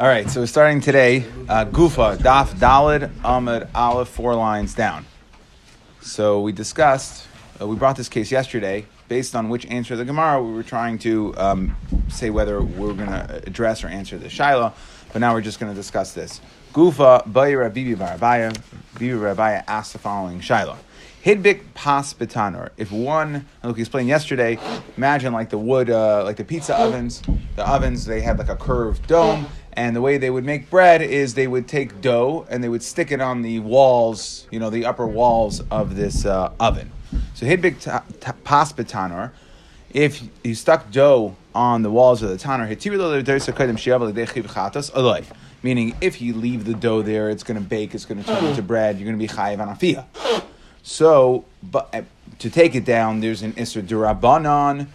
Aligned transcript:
All 0.00 0.08
right, 0.08 0.30
so 0.30 0.40
we're 0.40 0.46
starting 0.46 0.80
today, 0.80 1.26
uh, 1.46 1.66
Gufa, 1.66 2.16
Daf 2.16 2.54
Dalid 2.54 3.14
Amud 3.16 3.68
Aleph, 3.74 4.08
four 4.08 4.34
lines 4.34 4.72
down. 4.72 5.04
So 6.00 6.40
we 6.40 6.52
discussed, 6.52 7.28
uh, 7.60 7.66
we 7.66 7.76
brought 7.76 7.96
this 7.96 8.08
case 8.08 8.32
yesterday, 8.32 8.86
based 9.08 9.36
on 9.36 9.50
which 9.50 9.66
answer 9.66 9.92
of 9.92 9.98
the 9.98 10.06
Gemara 10.06 10.42
we 10.42 10.54
were 10.54 10.62
trying 10.62 10.98
to 11.00 11.34
um, 11.36 11.76
say 12.08 12.30
whether 12.30 12.62
we 12.62 12.88
are 12.88 12.94
going 12.94 13.10
to 13.10 13.42
address 13.46 13.84
or 13.84 13.88
answer 13.88 14.16
the 14.16 14.30
Shiloh, 14.30 14.72
but 15.12 15.18
now 15.18 15.34
we're 15.34 15.42
just 15.42 15.60
going 15.60 15.70
to 15.70 15.76
discuss 15.78 16.14
this. 16.14 16.40
Gufa, 16.72 17.28
Bayra 17.30 17.70
Bibi 17.70 17.94
Barabaya, 17.94 18.58
Bibi 18.98 19.12
Barabaya 19.18 19.64
asked 19.66 19.92
the 19.92 19.98
following 19.98 20.40
Shiloh. 20.40 20.78
Hidbik 21.22 21.74
pas 21.74 22.14
betanor. 22.14 22.70
If 22.78 22.90
one, 22.90 23.44
like 23.62 23.76
we 23.76 23.82
explained 23.82 24.08
yesterday, 24.08 24.58
imagine 24.96 25.34
like 25.34 25.50
the 25.50 25.58
wood, 25.58 25.90
uh, 25.90 26.24
like 26.24 26.36
the 26.36 26.44
pizza 26.44 26.74
ovens. 26.74 27.20
The 27.56 27.68
ovens 27.68 28.06
they 28.06 28.22
had 28.22 28.38
like 28.38 28.48
a 28.48 28.56
curved 28.56 29.06
dome, 29.06 29.46
and 29.74 29.94
the 29.94 30.00
way 30.00 30.18
they 30.18 30.30
would 30.30 30.44
make 30.44 30.68
bread 30.68 31.00
is 31.02 31.34
they 31.34 31.46
would 31.46 31.68
take 31.68 32.00
dough 32.00 32.46
and 32.50 32.62
they 32.62 32.68
would 32.68 32.82
stick 32.82 33.12
it 33.12 33.20
on 33.20 33.42
the 33.42 33.60
walls, 33.60 34.46
you 34.50 34.58
know, 34.58 34.70
the 34.70 34.84
upper 34.84 35.06
walls 35.06 35.60
of 35.70 35.96
this 35.96 36.24
uh, 36.24 36.52
oven. 36.58 36.90
So 37.34 37.46
hidbik 37.46 37.80
pas 38.44 38.72
betanor. 38.72 39.32
If 39.92 40.22
you 40.44 40.54
stuck 40.54 40.90
dough 40.90 41.36
on 41.54 41.82
the 41.82 41.90
walls 41.90 42.22
of 42.22 42.30
the 42.30 42.38
tanner, 42.38 42.66
meaning 45.62 45.96
if 46.00 46.22
you 46.22 46.34
leave 46.34 46.64
the 46.64 46.74
dough 46.74 47.02
there, 47.02 47.28
it's 47.30 47.42
going 47.42 47.60
to 47.60 47.68
bake, 47.68 47.94
it's 47.94 48.04
going 48.04 48.22
to 48.22 48.26
turn 48.26 48.44
into 48.44 48.62
bread, 48.62 48.98
you're 48.98 49.06
going 49.06 49.18
to 49.18 49.22
be 49.26 49.32
chayiv 49.32 49.58
on 49.60 49.76
afiyah. 49.76 50.04
So, 50.82 51.44
but 51.62 51.92
uh, 51.92 52.02
to 52.38 52.50
take 52.50 52.74
it 52.74 52.84
down, 52.84 53.20
there's 53.20 53.42
an 53.42 53.52
Isra 53.54 53.82
Durabanan 53.82 54.86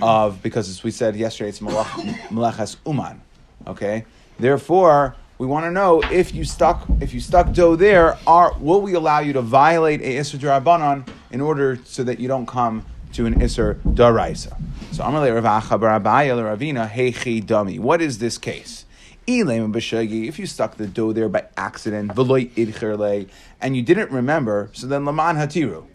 of, 0.00 0.42
because 0.42 0.68
as 0.68 0.84
we 0.84 0.90
said 0.90 1.16
yesterday, 1.16 1.48
it's 1.48 1.60
Melechas 1.60 2.76
Uman. 2.86 3.20
Okay? 3.66 4.04
Therefore, 4.42 5.14
we 5.38 5.46
want 5.46 5.66
to 5.66 5.70
know 5.70 6.02
if 6.10 6.34
you 6.34 6.42
stuck 6.42 6.84
if 7.00 7.14
you 7.14 7.20
stuck 7.20 7.52
dough 7.52 7.76
there, 7.76 8.18
are 8.26 8.52
will 8.58 8.82
we 8.82 8.94
allow 8.94 9.20
you 9.20 9.32
to 9.34 9.40
violate 9.40 10.00
a 10.00 10.16
Isra 10.16 10.40
Durabanan 10.40 11.08
in 11.30 11.40
order 11.40 11.78
so 11.84 12.02
that 12.02 12.18
you 12.18 12.26
don't 12.26 12.46
come 12.46 12.84
to 13.12 13.26
an 13.26 13.38
Isser 13.38 13.76
Daraisa? 13.82 14.60
So 14.90 15.04
Amalei 15.04 15.32
Rav 15.32 15.44
Acha 15.44 15.78
Ravina 15.78 16.90
Hechi 16.90 17.40
Dami. 17.44 17.78
What 17.78 18.02
is 18.02 18.18
this 18.18 18.36
case? 18.36 18.84
If 19.28 20.38
you 20.40 20.46
stuck 20.46 20.76
the 20.76 20.88
dough 20.88 21.12
there 21.12 21.28
by 21.28 21.44
accident, 21.56 22.10
and 22.18 23.76
you 23.76 23.82
didn't 23.82 24.10
remember, 24.10 24.70
so 24.72 24.88
then 24.88 25.04
Laman 25.04 25.36
Hatiru. 25.36 25.86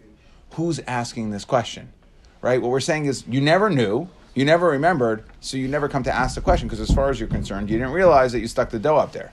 Who's 0.52 0.78
asking 0.86 1.32
this 1.32 1.44
question? 1.44 1.92
Right? 2.40 2.62
What 2.62 2.70
we're 2.70 2.80
saying 2.80 3.04
is 3.04 3.26
you 3.28 3.42
never 3.42 3.68
knew, 3.68 4.08
you 4.38 4.44
never 4.44 4.68
remembered, 4.68 5.24
so 5.40 5.56
you 5.56 5.66
never 5.66 5.88
come 5.88 6.04
to 6.04 6.12
ask 6.12 6.36
the 6.36 6.40
question 6.40 6.68
because 6.68 6.78
as 6.78 6.94
far 6.94 7.10
as 7.10 7.18
you're 7.18 7.28
concerned, 7.28 7.68
you 7.68 7.76
didn't 7.76 7.92
realize 7.92 8.30
that 8.30 8.38
you 8.38 8.46
stuck 8.46 8.70
the 8.70 8.78
dough 8.78 8.96
up 8.96 9.10
there. 9.10 9.32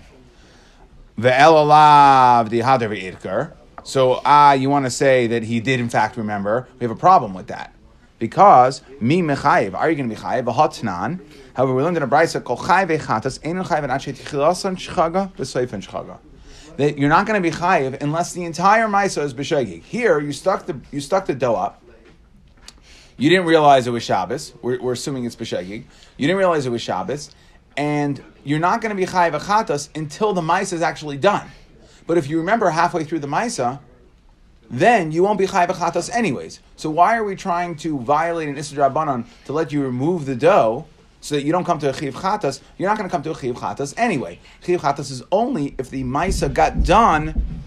So 3.84 4.22
ah, 4.26 4.50
uh, 4.50 4.54
you 4.54 4.70
want 4.72 4.86
to 4.86 4.90
say 4.90 5.28
that 5.28 5.44
he 5.44 5.60
did 5.60 5.80
in 5.80 5.90
fact 5.90 6.18
remember? 6.18 6.68
We 6.80 6.86
have 6.86 6.92
a 6.92 6.96
problem 6.96 7.36
with 7.36 7.46
that 7.48 7.72
because 8.18 8.82
mi 9.00 9.22
mechayiv. 9.22 9.76
Are 9.76 9.92
you 9.92 9.96
going 9.96 10.10
to 10.10 10.16
be 10.16 10.20
chayiv? 10.20 10.46
V'hotnan. 10.46 11.20
However, 11.54 11.76
we 11.76 11.84
learned 11.84 11.98
in 11.98 12.04
a 12.04 12.08
brisa 12.08 12.44
kol 12.44 12.58
chayiv 12.58 12.98
echatas 12.98 13.40
ein 13.46 13.64
chayiv 13.64 13.84
an 13.84 13.92
achet 13.92 14.16
chilasan 14.16 14.76
shchaga 14.76 15.32
v'soifen 15.36 15.86
shchaga. 15.86 16.18
That 16.78 16.98
you're 16.98 17.10
not 17.10 17.28
going 17.28 17.42
to 17.42 17.48
be 17.48 17.56
chayiv 17.56 18.02
unless 18.02 18.34
the 18.34 18.44
entire 18.44 18.88
ma'isa 18.88 19.22
is 19.22 19.36
b'shegig. 19.36 19.84
Here, 19.84 20.20
you 20.20 20.32
stuck 20.32 20.66
the 20.66 20.80
you 20.92 21.00
stuck 21.00 21.28
the 21.28 21.36
dough 21.36 21.54
up. 21.54 21.84
You 23.18 23.30
didn't 23.30 23.46
realize 23.46 23.88
it 23.88 23.92
was 23.92 24.04
Shabbos. 24.04 24.54
We're, 24.62 24.82
we're 24.82 24.92
assuming 24.92 25.24
it's 25.24 25.38
b'shegig. 25.38 25.86
You 26.18 26.28
didn't 26.28 26.38
realize 26.38 26.66
it 26.66 26.70
was 26.70 26.82
Shabbos, 26.82 27.34
and 27.78 28.22
you're 28.44 28.60
not 28.60 28.82
going 28.82 28.90
to 28.90 28.96
be 28.96 29.06
chayiv 29.10 29.40
echatas 29.40 29.88
until 29.96 30.34
the 30.34 30.42
ma'isa 30.42 30.74
is 30.74 30.82
actually 30.82 31.18
done. 31.18 31.50
But 32.08 32.18
if 32.18 32.30
you 32.30 32.38
remember 32.38 32.70
halfway 32.70 33.06
through 33.06 33.20
the 33.20 33.28
ma'isa, 33.28 33.80
then 34.70 35.14
you 35.14 35.24
won't 35.24 35.40
be 35.40 35.48
chayv 35.48 35.70
chatas 35.70 36.14
anyways. 36.14 36.60
So 36.76 36.90
why 36.90 37.16
are 37.16 37.24
we 37.24 37.38
trying 37.38 37.78
to 37.78 37.98
violate 38.00 38.50
an 38.50 38.56
isra 38.56 38.92
rabbanon 38.92 39.26
to 39.46 39.54
let 39.54 39.72
you 39.72 39.82
remove 39.82 40.26
the 40.26 40.36
dough 40.36 40.86
so 41.22 41.36
that 41.36 41.44
you 41.44 41.54
don't 41.54 41.64
come 41.64 41.80
to 41.80 41.90
a 41.90 41.94
chiv 41.94 42.16
chatas? 42.16 42.60
You're 42.78 42.90
not 42.90 42.98
going 42.98 43.10
to 43.10 43.14
come 43.14 43.24
to 43.24 43.32
a 43.32 43.40
chiv 43.40 43.56
chatas 43.56 43.94
anyway. 43.96 44.40
Chiv 44.62 44.82
chatas 44.82 45.10
is 45.10 45.24
only 45.32 45.74
if 45.78 45.90
the 45.90 46.04
ma'isa 46.04 46.54
got 46.54 46.84
done. 46.84 47.62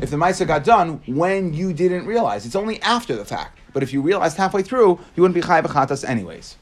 If 0.00 0.10
the 0.10 0.16
ma'isa 0.16 0.44
got 0.44 0.64
done 0.64 1.00
when 1.06 1.54
you 1.54 1.72
didn't 1.72 2.04
realize, 2.04 2.46
it's 2.46 2.56
only 2.56 2.82
after 2.82 3.14
the 3.14 3.24
fact. 3.24 3.60
But 3.72 3.82
if 3.82 3.92
you 3.92 4.02
realized 4.02 4.36
halfway 4.36 4.62
through, 4.62 5.00
you 5.16 5.22
wouldn't 5.22 5.34
be 5.34 5.40
chayv 5.40 5.64
chatas 5.64 6.06
anyways. 6.08 6.56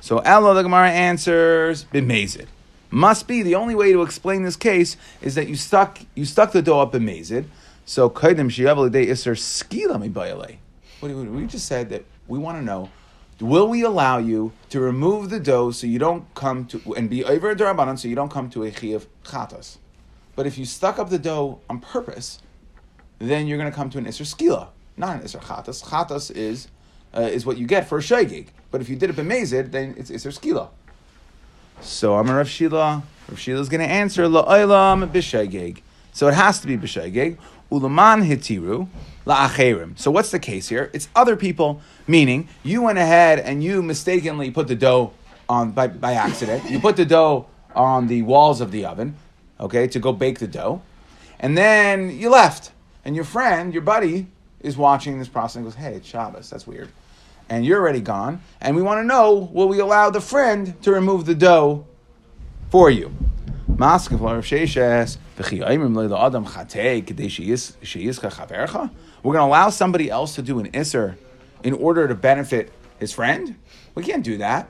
So 0.00 0.18
Ella 0.20 0.54
the 0.54 0.62
Gemara 0.62 0.90
answers 0.90 1.84
b'mezid. 1.84 2.46
Must 2.90 3.26
be 3.26 3.42
the 3.42 3.54
only 3.54 3.74
way 3.74 3.92
to 3.92 4.02
explain 4.02 4.42
this 4.42 4.56
case 4.56 4.96
is 5.20 5.34
that 5.34 5.48
you 5.48 5.56
stuck 5.56 5.98
you 6.14 6.24
stuck 6.24 6.52
the 6.52 6.62
dough 6.62 6.80
up 6.80 6.92
b'mezid. 6.92 7.46
So 7.84 8.10
kaidim 8.10 8.50
shiyav 8.50 8.90
day 8.92 9.10
iser 9.10 9.34
skila 9.34 10.00
mi 10.00 10.58
We 11.00 11.46
just 11.46 11.66
said 11.66 11.90
that 11.90 12.04
we 12.28 12.38
want 12.38 12.58
to 12.58 12.64
know. 12.64 12.90
Will 13.40 13.68
we 13.68 13.82
allow 13.82 14.18
you 14.18 14.52
to 14.70 14.80
remove 14.80 15.28
the 15.28 15.38
dough 15.38 15.70
so 15.70 15.86
you 15.86 15.98
don't 15.98 16.32
come 16.34 16.64
to 16.66 16.94
and 16.94 17.10
be 17.10 17.24
over 17.24 17.54
darabanan 17.54 17.98
so 17.98 18.08
you 18.08 18.14
don't 18.14 18.30
come 18.30 18.48
to 18.50 18.64
a 18.64 18.70
chiyav 18.70 19.06
chatas? 19.24 19.78
But 20.34 20.46
if 20.46 20.58
you 20.58 20.64
stuck 20.64 20.98
up 20.98 21.10
the 21.10 21.18
dough 21.18 21.60
on 21.68 21.80
purpose, 21.80 22.40
then 23.18 23.46
you're 23.46 23.58
going 23.58 23.70
to 23.70 23.74
come 23.74 23.90
to 23.90 23.98
an 23.98 24.06
iser 24.06 24.24
skila, 24.24 24.68
not 24.96 25.16
an 25.16 25.22
iser 25.22 25.38
chatas. 25.38 25.84
Chatas 25.84 26.30
is 26.30 26.68
uh, 27.14 27.20
is 27.22 27.46
what 27.46 27.56
you 27.56 27.66
get 27.66 27.88
for 27.88 27.98
a 27.98 28.00
shaygig. 28.00 28.48
But 28.70 28.80
if 28.80 28.88
you 28.88 28.96
did 28.96 29.10
it 29.10 29.16
b'mezid, 29.16 29.70
then 29.70 29.94
it's 29.96 30.10
iser 30.10 30.30
skila. 30.30 30.68
So 31.80 32.16
I'm 32.16 32.28
a 32.28 32.34
Rav 32.34 32.48
Shila. 32.48 33.02
Rav 33.28 33.38
Shila 33.38 33.60
is 33.60 33.68
going 33.68 33.80
to 33.80 33.86
answer 33.86 34.24
la'olam 34.24 35.08
b'shaygig. 35.10 35.82
So 36.12 36.28
it 36.28 36.34
has 36.34 36.60
to 36.60 36.66
be 36.66 36.76
b'shaygig. 36.76 37.38
Ulaman 37.70 38.26
hitiru 38.26 38.88
la'acherim. 39.26 39.98
So 39.98 40.10
what's 40.10 40.30
the 40.30 40.38
case 40.38 40.68
here? 40.68 40.90
It's 40.92 41.08
other 41.14 41.36
people, 41.36 41.80
meaning 42.06 42.48
you 42.62 42.82
went 42.82 42.98
ahead 42.98 43.38
and 43.38 43.62
you 43.62 43.82
mistakenly 43.82 44.50
put 44.50 44.68
the 44.68 44.76
dough 44.76 45.12
on 45.48 45.72
by, 45.72 45.88
by 45.88 46.14
accident. 46.14 46.70
You 46.70 46.80
put 46.80 46.96
the 46.96 47.04
dough 47.04 47.46
on 47.74 48.06
the 48.06 48.22
walls 48.22 48.60
of 48.60 48.70
the 48.70 48.86
oven, 48.86 49.16
okay, 49.60 49.86
to 49.88 49.98
go 49.98 50.12
bake 50.12 50.38
the 50.38 50.46
dough, 50.46 50.80
and 51.38 51.56
then 51.56 52.18
you 52.18 52.30
left. 52.30 52.72
And 53.04 53.14
your 53.14 53.24
friend, 53.24 53.72
your 53.72 53.82
buddy, 53.82 54.26
is 54.66 54.76
watching 54.76 55.18
this 55.18 55.28
process 55.28 55.56
and 55.56 55.64
goes, 55.64 55.76
"Hey, 55.76 55.94
it's 55.94 56.08
Shabbos. 56.08 56.50
That's 56.50 56.66
weird." 56.66 56.90
And 57.48 57.64
you're 57.64 57.80
already 57.80 58.00
gone, 58.00 58.40
and 58.60 58.74
we 58.76 58.82
want 58.82 58.98
to 58.98 59.04
know: 59.04 59.48
Will 59.52 59.68
we 59.68 59.78
allow 59.78 60.10
the 60.10 60.20
friend 60.20 60.74
to 60.82 60.90
remove 60.90 61.24
the 61.24 61.34
dough 61.34 61.86
for 62.70 62.90
you? 62.90 63.12
We're 69.22 69.32
going 69.32 69.42
to 69.42 69.50
allow 69.50 69.70
somebody 69.70 70.10
else 70.10 70.34
to 70.36 70.42
do 70.42 70.58
an 70.58 70.70
isser 70.72 71.16
in 71.62 71.74
order 71.74 72.08
to 72.08 72.14
benefit 72.14 72.72
his 72.98 73.12
friend? 73.12 73.56
We 73.94 74.02
can't 74.02 74.24
do 74.24 74.38
that. 74.38 74.68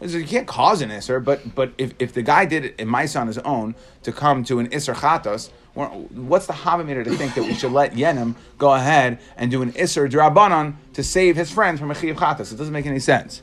You 0.00 0.24
can't 0.24 0.46
cause 0.46 0.80
an 0.82 0.90
isser, 0.90 1.22
but 1.22 1.54
but 1.54 1.72
if, 1.78 1.92
if 1.98 2.12
the 2.12 2.22
guy 2.22 2.44
did 2.44 2.64
it 2.64 2.74
in 2.78 2.88
mice 2.88 3.16
on 3.16 3.26
his 3.26 3.38
own 3.38 3.74
to 4.02 4.12
come 4.12 4.44
to 4.44 4.58
an 4.58 4.68
isser 4.68 4.94
chatos, 4.94 5.50
what's 5.86 6.46
the 6.46 6.52
havameter 6.52 7.04
to 7.04 7.14
think 7.16 7.34
that 7.34 7.44
we 7.44 7.54
should 7.54 7.72
let 7.72 7.92
Yenim 7.92 8.34
go 8.58 8.72
ahead 8.72 9.18
and 9.36 9.50
do 9.50 9.62
an 9.62 9.72
isser 9.72 10.10
drabanan 10.10 10.74
to 10.94 11.04
save 11.04 11.36
his 11.36 11.50
friend 11.50 11.78
from 11.78 11.90
a 11.90 11.94
chiv 11.94 12.16
chatos? 12.16 12.52
It 12.52 12.56
doesn't 12.56 12.72
make 12.72 12.86
any 12.86 12.98
sense. 12.98 13.42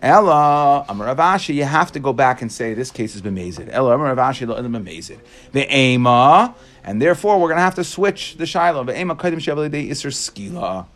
Ella, 0.00 0.84
Amar 0.88 1.06
Rav 1.06 1.18
Ashi, 1.18 1.54
you 1.54 1.64
have 1.64 1.92
to 1.92 2.00
go 2.00 2.12
back 2.12 2.42
and 2.42 2.50
say 2.50 2.74
this 2.74 2.90
case 2.90 3.18
been 3.20 3.34
mazed. 3.34 3.68
Ella, 3.68 3.94
Amar 3.94 4.14
Rav 4.14 4.34
Ashi, 4.34 4.46
lo 4.46 4.60
mazed. 4.60 5.18
The 5.52 5.74
Ema, 5.74 6.54
and 6.82 7.00
therefore 7.00 7.38
we're 7.38 7.48
going 7.48 7.58
to 7.58 7.62
have 7.62 7.76
to 7.76 7.84
switch 7.84 8.36
the 8.36 8.44
Shiloh. 8.44 8.84
The 8.84 8.98
Ema 8.98 9.14
Kaidim 9.14 9.34
Shavalide 9.34 9.88
Isser 9.88 10.10
Skila. 10.10 10.86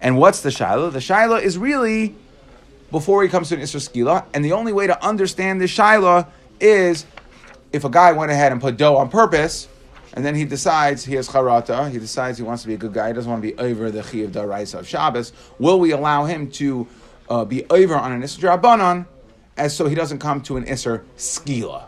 And 0.00 0.16
what's 0.16 0.40
the 0.40 0.50
Shiloh? 0.50 0.90
The 0.90 1.02
Shiloh 1.02 1.36
is 1.36 1.58
really 1.58 2.14
before 2.90 3.22
he 3.22 3.28
comes 3.28 3.50
to 3.50 3.56
an 3.56 3.60
Isser 3.60 3.76
Skila, 3.76 4.24
and 4.32 4.44
the 4.44 4.52
only 4.52 4.72
way 4.72 4.86
to 4.86 5.04
understand 5.04 5.60
the 5.60 5.68
Shiloh 5.68 6.26
is 6.58 7.04
if 7.72 7.84
a 7.84 7.90
guy 7.90 8.12
went 8.12 8.32
ahead 8.32 8.52
and 8.52 8.60
put 8.60 8.78
dough 8.78 8.96
on 8.96 9.10
purpose, 9.10 9.68
and 10.16 10.24
then 10.24 10.34
he 10.34 10.46
decides 10.46 11.04
he 11.04 11.14
has 11.14 11.28
charata, 11.28 11.90
he 11.90 11.98
decides 11.98 12.38
he 12.38 12.44
wants 12.44 12.62
to 12.62 12.68
be 12.68 12.74
a 12.74 12.78
good 12.78 12.94
guy, 12.94 13.08
he 13.08 13.12
doesn't 13.12 13.30
want 13.30 13.42
to 13.42 13.48
be 13.48 13.56
over 13.58 13.90
the 13.90 14.02
chi 14.02 14.18
of 14.18 14.32
daraisa 14.32 14.78
of 14.78 14.88
Shabbos, 14.88 15.32
will 15.58 15.78
we 15.78 15.92
allow 15.92 16.24
him 16.24 16.50
to 16.52 16.88
uh, 17.28 17.44
be 17.44 17.66
over 17.68 17.94
on 17.94 18.12
an 18.12 18.22
Isser 18.22 18.40
Drabanan, 18.40 19.06
as 19.58 19.76
so 19.76 19.86
he 19.86 19.94
doesn't 19.94 20.18
come 20.18 20.40
to 20.42 20.56
an 20.56 20.64
Isser 20.64 21.04
Skila. 21.18 21.84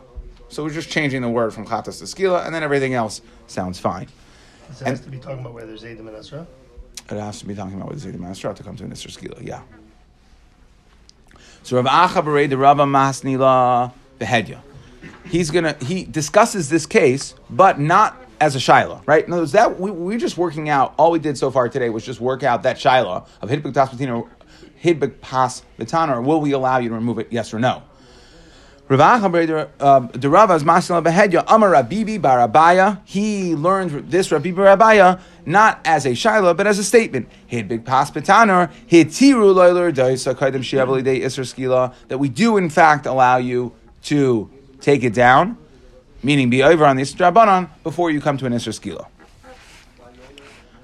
So 0.50 0.62
we're 0.62 0.70
just 0.70 0.90
changing 0.90 1.22
the 1.22 1.28
word 1.28 1.54
from 1.54 1.66
Chatas 1.66 1.98
to 1.98 2.04
Skila, 2.04 2.44
and 2.44 2.54
then 2.54 2.62
everything 2.62 2.92
else 2.92 3.22
sounds 3.46 3.78
fine. 3.78 4.08
It 4.70 4.80
and, 4.80 4.88
has 4.88 5.00
to 5.00 5.10
be 5.10 5.18
talking 5.18 5.40
about 5.40 5.54
where 5.54 5.64
there's 5.64 5.82
Zaydim 5.82 6.00
and 6.00 6.10
Esra? 6.10 6.46
It 7.10 7.16
has 7.16 7.38
to 7.38 7.46
be 7.46 7.54
talking 7.54 7.74
about 7.74 7.88
where 7.88 7.96
there's 7.96 8.14
Zaydim 8.14 8.24
and 8.24 8.34
Esra 8.34 8.54
to 8.54 8.62
come 8.62 8.76
to 8.76 8.84
an 8.84 8.90
Isser 8.90 9.10
Skila, 9.10 9.42
yeah. 9.46 9.62
So 11.62 11.80
Rav 11.80 12.12
Acha 12.12 12.48
the 12.48 12.58
Rava 12.58 12.84
Masnila 12.84 13.92
Behedya. 14.18 14.60
He's 15.24 15.50
gonna 15.50 15.76
he 15.80 16.04
discusses 16.04 16.68
this 16.68 16.86
case, 16.86 17.34
but 17.50 17.78
not 17.78 18.16
as 18.40 18.54
a 18.54 18.60
Shiloh, 18.60 19.02
right? 19.06 19.24
In 19.24 19.32
words, 19.32 19.52
that 19.52 19.80
we, 19.80 19.90
we 19.90 20.14
are 20.14 20.18
just 20.18 20.38
working 20.38 20.68
out. 20.68 20.94
All 20.96 21.10
we 21.10 21.18
did 21.18 21.36
so 21.36 21.50
far 21.50 21.68
today 21.68 21.90
was 21.90 22.04
just 22.04 22.20
work 22.20 22.42
out 22.42 22.62
that 22.62 22.78
Shiloh 22.78 23.26
of 23.42 23.50
Hidbik 23.50 23.72
Taspatina 23.72 24.28
hidbek 24.82 25.20
pas 25.20 25.62
or 25.92 26.20
will 26.22 26.40
we 26.40 26.52
allow 26.52 26.78
you 26.78 26.88
to 26.88 26.94
remove 26.94 27.18
it? 27.18 27.28
Yes 27.30 27.52
or 27.52 27.58
no? 27.58 27.82
He 28.88 28.94
learned 28.96 29.10
this 34.10 34.32
Rabbi 34.32 34.50
Barabaya 34.50 35.20
not 35.44 35.80
as 35.84 36.06
a 36.06 36.10
shaila 36.10 36.56
but 36.56 36.66
as 36.66 36.78
a 36.78 36.84
statement. 36.84 37.28
Hid 37.46 37.68
big 37.68 37.84
paspitaner 37.84 38.70
daisa 38.88 40.34
kaidem 40.34 40.62
shiavali 40.62 41.04
de 41.04 41.20
iser 41.20 41.42
skila 41.42 41.94
that 42.08 42.16
we 42.16 42.30
do 42.30 42.56
in 42.56 42.70
fact 42.70 43.04
allow 43.04 43.36
you 43.36 43.74
to 44.04 44.50
take 44.88 45.04
it 45.04 45.12
down, 45.12 45.58
meaning 46.22 46.48
be 46.48 46.62
over 46.62 46.86
on 46.86 46.96
the 46.96 47.02
isra 47.02 47.30
drabanan 47.30 47.68
before 47.82 48.10
you 48.10 48.22
come 48.22 48.38
to 48.38 48.46
an 48.46 48.54
isra. 48.54 49.06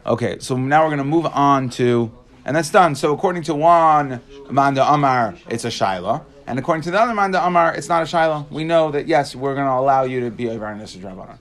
Okay, 0.04 0.38
so 0.40 0.58
now 0.58 0.82
we're 0.82 0.90
going 0.90 0.98
to 0.98 1.04
move 1.04 1.24
on 1.24 1.70
to, 1.70 2.12
and 2.44 2.54
that's 2.54 2.68
done. 2.68 2.94
So 2.94 3.14
according 3.14 3.44
to 3.44 3.54
one 3.54 4.20
Manda 4.50 4.84
Amar, 4.92 5.34
it's 5.48 5.64
a 5.64 5.68
shaila. 5.68 6.22
And 6.46 6.58
according 6.58 6.82
to 6.82 6.90
the 6.90 7.00
other 7.00 7.14
Manda 7.14 7.42
Amar, 7.42 7.74
it's 7.74 7.88
not 7.88 8.02
a 8.02 8.06
Shiloh. 8.06 8.46
We 8.50 8.64
know 8.64 8.90
that 8.90 9.08
yes, 9.08 9.34
we're 9.34 9.54
going 9.54 9.66
to 9.66 9.72
allow 9.72 10.02
you 10.02 10.20
to 10.20 10.30
be 10.30 10.50
over 10.50 10.66
on 10.66 10.78
this 10.78 10.94
Drabanan. 10.94 11.38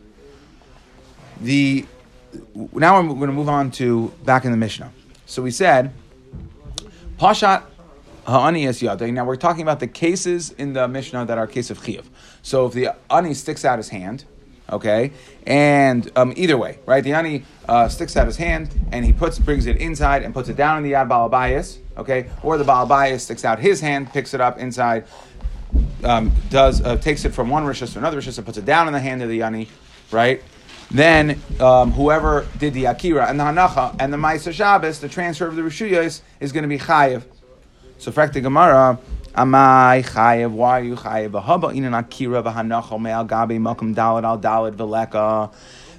The 1.42 1.86
now 2.71 3.01
we're 3.01 3.10
going 3.10 3.27
to 3.27 3.33
move 3.33 3.50
on 3.50 3.71
to 3.71 4.13
back 4.24 4.45
in 4.45 4.51
the 4.51 4.57
Mishnah. 4.57 4.89
So 5.25 5.42
we 5.42 5.51
said 5.51 5.92
Pashat. 7.19 7.63
Now 8.25 9.25
we're 9.25 9.36
talking 9.36 9.63
about 9.63 9.81
the 9.81 9.88
cases 9.88 10.51
in 10.51 10.71
the 10.71 10.88
Mishnah 10.88 11.25
that 11.25 11.38
are 11.38 11.45
case 11.45 11.69
of 11.69 11.81
chiyuv. 11.81 12.06
So 12.44 12.68
if 12.68 12.74
the 12.74 12.90
ani 13.10 13.34
sticks 13.34 13.63
out 13.63 13.80
his 13.80 13.90
hand, 13.90 14.25
okay, 14.69 15.12
and 15.48 16.12
um, 16.16 16.34
either 16.36 16.57
way, 16.57 16.78
right, 16.86 17.04
the 17.04 17.13
ani 17.13 17.45
uh, 17.68 17.88
sticks 17.88 18.16
out 18.18 18.28
his 18.28 18.38
hand 18.38 18.69
and 18.92 19.06
he 19.06 19.13
puts 19.13 19.40
brings 19.40 19.66
it 19.66 19.78
inside 19.78 20.24
and 20.24 20.34
puts 20.34 20.50
it 20.50 20.57
down 20.57 20.78
in 20.78 20.84
the 20.84 20.92
yad 20.92 21.07
balabayas, 21.07 21.78
okay, 21.98 22.30
or 22.44 22.57
the 22.57 22.66
balabayas 22.66 23.22
sticks 23.22 23.45
out 23.45 23.60
his 23.60 23.80
hand, 23.80 24.12
picks 24.12 24.34
it 24.34 24.42
up 24.42 24.60
inside, 24.60 25.06
um, 26.04 26.34
does 26.50 26.81
uh, 26.81 26.98
takes 26.98 27.24
it 27.24 27.34
from 27.34 27.50
one 27.50 27.63
rishus 27.63 27.94
to 27.94 28.00
another 28.00 28.19
rishus 28.19 28.38
and 28.38 28.46
puts 28.46 28.57
it 28.57 28.66
down 28.66 28.88
in 28.88 28.94
the 28.94 29.00
hand 29.00 29.22
of 29.22 29.30
the 29.30 29.42
ani, 29.42 29.69
right? 30.12 30.44
Then 30.92 31.42
um, 31.62 31.92
whoever 31.94 32.46
did 32.60 32.74
the 32.74 32.86
akira 32.86 33.28
and 33.28 33.39
the 33.39 33.46
hanacha 33.46 33.96
and 34.00 34.12
the 34.12 34.18
ma'aser 34.18 34.51
Shabbos, 34.51 35.00
the 35.00 35.07
transfer 35.07 35.48
of 35.48 35.56
the 35.56 35.62
rishuyos 35.62 36.22
is 36.42 36.51
going 36.51 36.63
to 36.63 36.68
be 36.68 36.78
chayiv. 36.78 37.24
So, 38.00 38.12
fact 38.12 38.34
the 38.34 38.42
Gemara, 38.42 39.00
Amai 39.35 40.06
chayev, 40.06 40.51
why 40.51 40.80
are 40.80 40.83
you 40.83 40.95
chayev? 40.95 41.31
Haba 41.44 41.74
inan 41.74 41.97
akira 41.97 42.44
v'hanacha 42.44 43.01
me'al 43.01 43.25
gabi 43.25 43.57
makom 43.57 43.95
dalad 43.95 44.24
al 44.24 44.38
dalad 44.38 44.75
v'leka. 44.75 45.51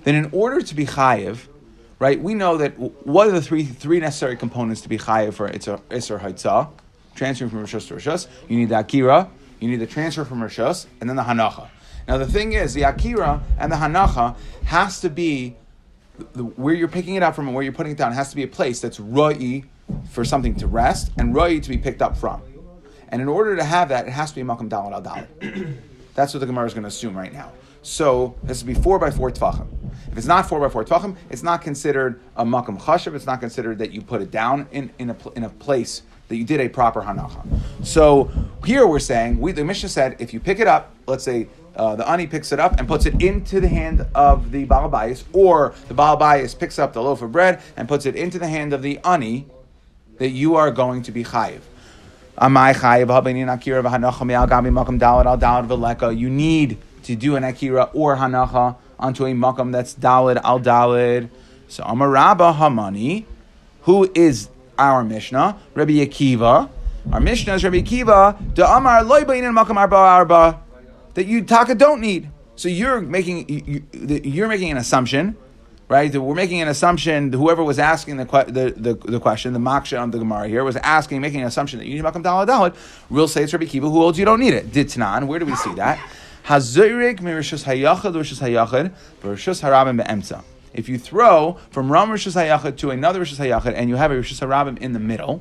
Then, 0.04 0.14
in 0.14 0.28
order 0.30 0.62
to 0.62 0.74
be 0.76 0.86
chayev, 0.86 1.48
right, 1.98 2.20
we 2.20 2.34
know 2.34 2.56
that 2.58 2.78
what 2.78 3.26
are 3.26 3.32
the 3.32 3.42
three 3.42 3.64
three 3.64 3.98
necessary 3.98 4.36
components 4.36 4.82
to 4.82 4.88
be 4.88 4.98
chayev 4.98 5.34
for 5.34 5.48
Isser 5.48 5.80
Haitzah? 5.90 6.68
Transferring 7.16 7.50
from 7.50 7.64
Rishus 7.64 7.88
to 7.88 7.94
Rishus. 7.94 8.28
You 8.48 8.56
need 8.56 8.68
the 8.68 8.78
akira, 8.78 9.28
you 9.58 9.68
need 9.68 9.80
the 9.80 9.88
transfer 9.88 10.24
from 10.24 10.40
Rishus, 10.40 10.86
and 11.00 11.10
then 11.10 11.16
the 11.16 11.24
hanacha. 11.24 11.66
Now, 12.06 12.18
the 12.18 12.28
thing 12.28 12.52
is, 12.52 12.72
the 12.72 12.84
akira 12.84 13.42
and 13.58 13.72
the 13.72 13.76
hanacha 13.76 14.36
has 14.66 15.00
to 15.00 15.10
be 15.10 15.56
where 16.54 16.74
you're 16.74 16.86
picking 16.86 17.16
it 17.16 17.24
up 17.24 17.34
from 17.34 17.48
and 17.48 17.54
where 17.56 17.64
you're 17.64 17.72
putting 17.72 17.90
it 17.90 17.98
down 17.98 18.12
has 18.12 18.30
to 18.30 18.36
be 18.36 18.44
a 18.44 18.48
place 18.48 18.80
that's 18.80 19.00
roi 19.00 19.64
for 20.10 20.24
something 20.24 20.54
to 20.54 20.68
rest 20.68 21.10
and 21.18 21.34
roi 21.34 21.58
to 21.58 21.68
be 21.68 21.78
picked 21.78 22.00
up 22.00 22.16
from. 22.16 22.40
And 23.08 23.22
in 23.22 23.28
order 23.28 23.56
to 23.56 23.64
have 23.64 23.88
that, 23.90 24.06
it 24.06 24.10
has 24.10 24.30
to 24.30 24.36
be 24.36 24.42
makam 24.42 24.68
dalad 24.68 24.92
al 24.92 25.02
dalad. 25.02 25.76
That's 26.14 26.32
what 26.32 26.40
the 26.40 26.46
Gemara 26.46 26.66
is 26.66 26.74
going 26.74 26.82
to 26.82 26.88
assume 26.88 27.16
right 27.16 27.32
now. 27.32 27.52
So 27.82 28.34
this 28.42 28.62
will 28.62 28.72
be 28.72 28.80
four 28.80 28.98
by 28.98 29.10
four 29.10 29.30
tvachim. 29.30 29.66
If 30.10 30.16
it's 30.16 30.26
not 30.26 30.48
four 30.48 30.60
by 30.60 30.68
four 30.68 30.84
tvachim, 30.84 31.16
it's 31.28 31.42
not 31.42 31.60
considered 31.60 32.20
a 32.36 32.44
makam 32.44 32.80
chashav. 32.80 33.14
It's 33.14 33.26
not 33.26 33.40
considered 33.40 33.78
that 33.78 33.92
you 33.92 34.00
put 34.00 34.22
it 34.22 34.30
down 34.30 34.66
in, 34.72 34.90
in, 34.98 35.10
a, 35.10 35.16
in 35.36 35.44
a 35.44 35.50
place 35.50 36.02
that 36.28 36.36
you 36.36 36.44
did 36.44 36.60
a 36.60 36.68
proper 36.68 37.02
hanacha. 37.02 37.44
So 37.82 38.30
here 38.64 38.86
we're 38.86 39.00
saying, 39.00 39.38
we, 39.38 39.52
the 39.52 39.64
Mishnah 39.64 39.90
said, 39.90 40.16
if 40.18 40.32
you 40.32 40.40
pick 40.40 40.60
it 40.60 40.66
up, 40.66 40.94
let's 41.06 41.24
say 41.24 41.48
uh, 41.76 41.96
the 41.96 42.08
ani 42.08 42.26
picks 42.26 42.52
it 42.52 42.60
up 42.60 42.78
and 42.78 42.88
puts 42.88 43.04
it 43.04 43.20
into 43.20 43.60
the 43.60 43.68
hand 43.68 44.06
of 44.14 44.50
the 44.50 44.66
balabayas, 44.66 45.24
or 45.32 45.74
the 45.88 45.94
balabayas 45.94 46.58
picks 46.58 46.78
up 46.78 46.92
the 46.92 47.02
loaf 47.02 47.20
of 47.20 47.32
bread 47.32 47.60
and 47.76 47.88
puts 47.88 48.06
it 48.06 48.16
into 48.16 48.38
the 48.38 48.48
hand 48.48 48.72
of 48.72 48.80
the 48.80 48.98
ani, 49.04 49.46
that 50.18 50.30
you 50.30 50.54
are 50.54 50.70
going 50.70 51.02
to 51.02 51.12
be 51.12 51.24
chayiv. 51.24 51.60
You 52.36 52.48
need 56.30 56.78
to 57.04 57.14
do 57.16 57.36
an 57.36 57.44
akira 57.44 57.90
or 57.92 58.16
hanacha 58.16 58.76
onto 58.98 59.24
a 59.26 59.32
makam 59.32 59.72
that's 59.72 59.94
dalid 59.94 60.40
al 60.42 60.58
dalid. 60.58 61.28
So 61.68 61.84
Amar 61.84 62.10
Rabba 62.10 62.52
Hamani, 62.52 63.24
who 63.82 64.10
is 64.14 64.48
our 64.78 65.04
Mishnah, 65.04 65.56
Rabbi 65.74 65.92
Akiva. 65.92 66.68
Our 67.12 67.20
Mishnah 67.20 67.54
is 67.54 67.64
Rabbi 67.64 67.82
Akiva. 67.82 68.54
The 68.54 68.66
Amar 68.66 69.04
makam 69.04 69.76
arba 69.76 69.96
arba 69.96 70.60
that 71.14 71.26
you 71.26 71.44
taka 71.44 71.74
don't 71.74 72.00
need. 72.00 72.30
So 72.56 72.68
you're 72.68 73.00
making 73.00 73.84
you're 74.24 74.48
making 74.48 74.70
an 74.70 74.76
assumption 74.76 75.36
right? 75.88 76.14
We're 76.14 76.34
making 76.34 76.60
an 76.60 76.68
assumption. 76.68 77.32
Whoever 77.32 77.62
was 77.62 77.78
asking 77.78 78.16
the, 78.16 78.24
the, 78.24 78.74
the, 78.76 78.94
the 78.94 79.20
question, 79.20 79.52
the 79.52 79.58
maksha 79.58 80.00
on 80.00 80.10
the 80.10 80.18
Gemara 80.18 80.48
here, 80.48 80.64
was 80.64 80.76
asking, 80.76 81.20
making 81.20 81.40
an 81.40 81.46
assumption 81.46 81.78
that 81.78 81.86
you 81.86 81.94
need 81.94 82.04
makam 82.04 82.22
dalad 82.22 82.48
dalad. 82.48 82.76
Real 83.10 83.28
say 83.28 83.42
it's 83.44 83.52
Rabbi 83.52 83.66
Kiva 83.66 83.88
who 83.88 83.98
holds 83.98 84.18
you 84.18 84.24
don't 84.24 84.40
need 84.40 84.54
it. 84.54 84.70
Ditnan. 84.72 85.26
Where 85.26 85.38
do 85.38 85.46
we 85.46 85.54
see 85.56 85.74
that? 85.74 85.98
Hazurik 86.44 87.20
mirishus 87.20 87.64
hayachad 87.64 88.14
rishus 88.14 88.40
hayachad 88.40 88.92
v'rishus 89.22 89.62
harabim 89.62 89.96
be'emtza. 89.96 90.44
If 90.74 90.88
you 90.88 90.98
throw 90.98 91.58
from 91.70 91.90
Ram 91.90 92.08
Rishus 92.08 92.34
Hayachad 92.34 92.76
to 92.78 92.90
another 92.90 93.20
Rishus 93.20 93.38
Hayachad 93.38 93.74
and 93.74 93.88
you 93.88 93.94
have 93.94 94.10
a 94.10 94.16
Rishus 94.16 94.44
Harabim 94.44 94.76
in 94.78 94.92
the 94.92 94.98
middle, 94.98 95.40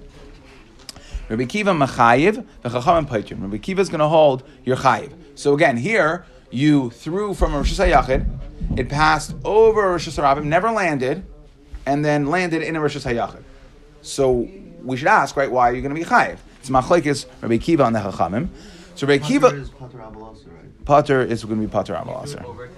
Rabbi 1.27 1.45
Kiva 1.45 1.71
Machayiv, 1.71 2.45
the 2.61 2.69
Chacham 2.69 3.07
Paitrim. 3.07 3.41
Rabbi 3.41 3.57
Kiva 3.57 3.81
is 3.81 3.89
going 3.89 3.99
to 3.99 4.07
hold 4.07 4.43
your 4.63 4.77
Chayiv. 4.77 5.11
So 5.33 5.55
again, 5.55 5.77
here 5.77 6.25
you 6.53 6.91
threw 6.91 7.33
from 7.33 7.53
a 7.53 7.61
Rishus 7.61 7.85
Hayachid, 7.85 8.27
it 8.77 8.87
passed 8.89 9.35
over 9.43 9.97
Rishus 9.97 10.21
Harabim, 10.21 10.45
never 10.45 10.71
landed, 10.71 11.25
and 11.85 12.05
then 12.05 12.27
landed 12.27 12.61
in 12.61 12.75
a 12.75 12.79
Rishus 12.79 13.11
Hayachid. 13.11 13.43
So 14.01 14.47
we 14.83 14.97
should 14.97 15.07
ask, 15.07 15.35
right, 15.35 15.51
why 15.51 15.69
are 15.69 15.73
you 15.73 15.81
going 15.81 15.93
to 15.93 15.99
be 15.99 16.05
chayiv? 16.05 16.37
It's 16.59 16.69
machlekes 16.69 17.25
Rabbi 17.41 17.57
Kiva 17.57 17.83
on 17.83 17.93
the 17.93 17.99
Chachamim. 17.99 18.49
So 18.95 19.07
Rabbi 19.07 19.25
Kiva. 19.25 19.49
Potter 19.49 19.61
is 19.61 19.69
Potter 19.69 19.97
Abalasa, 19.97 20.47
right? 20.47 20.85
Potter 20.85 21.21
is 21.21 21.43
going 21.43 21.59
to 21.61 21.67
be 21.67 21.71
Potter 21.71 21.93
Abalasa. 21.93 22.69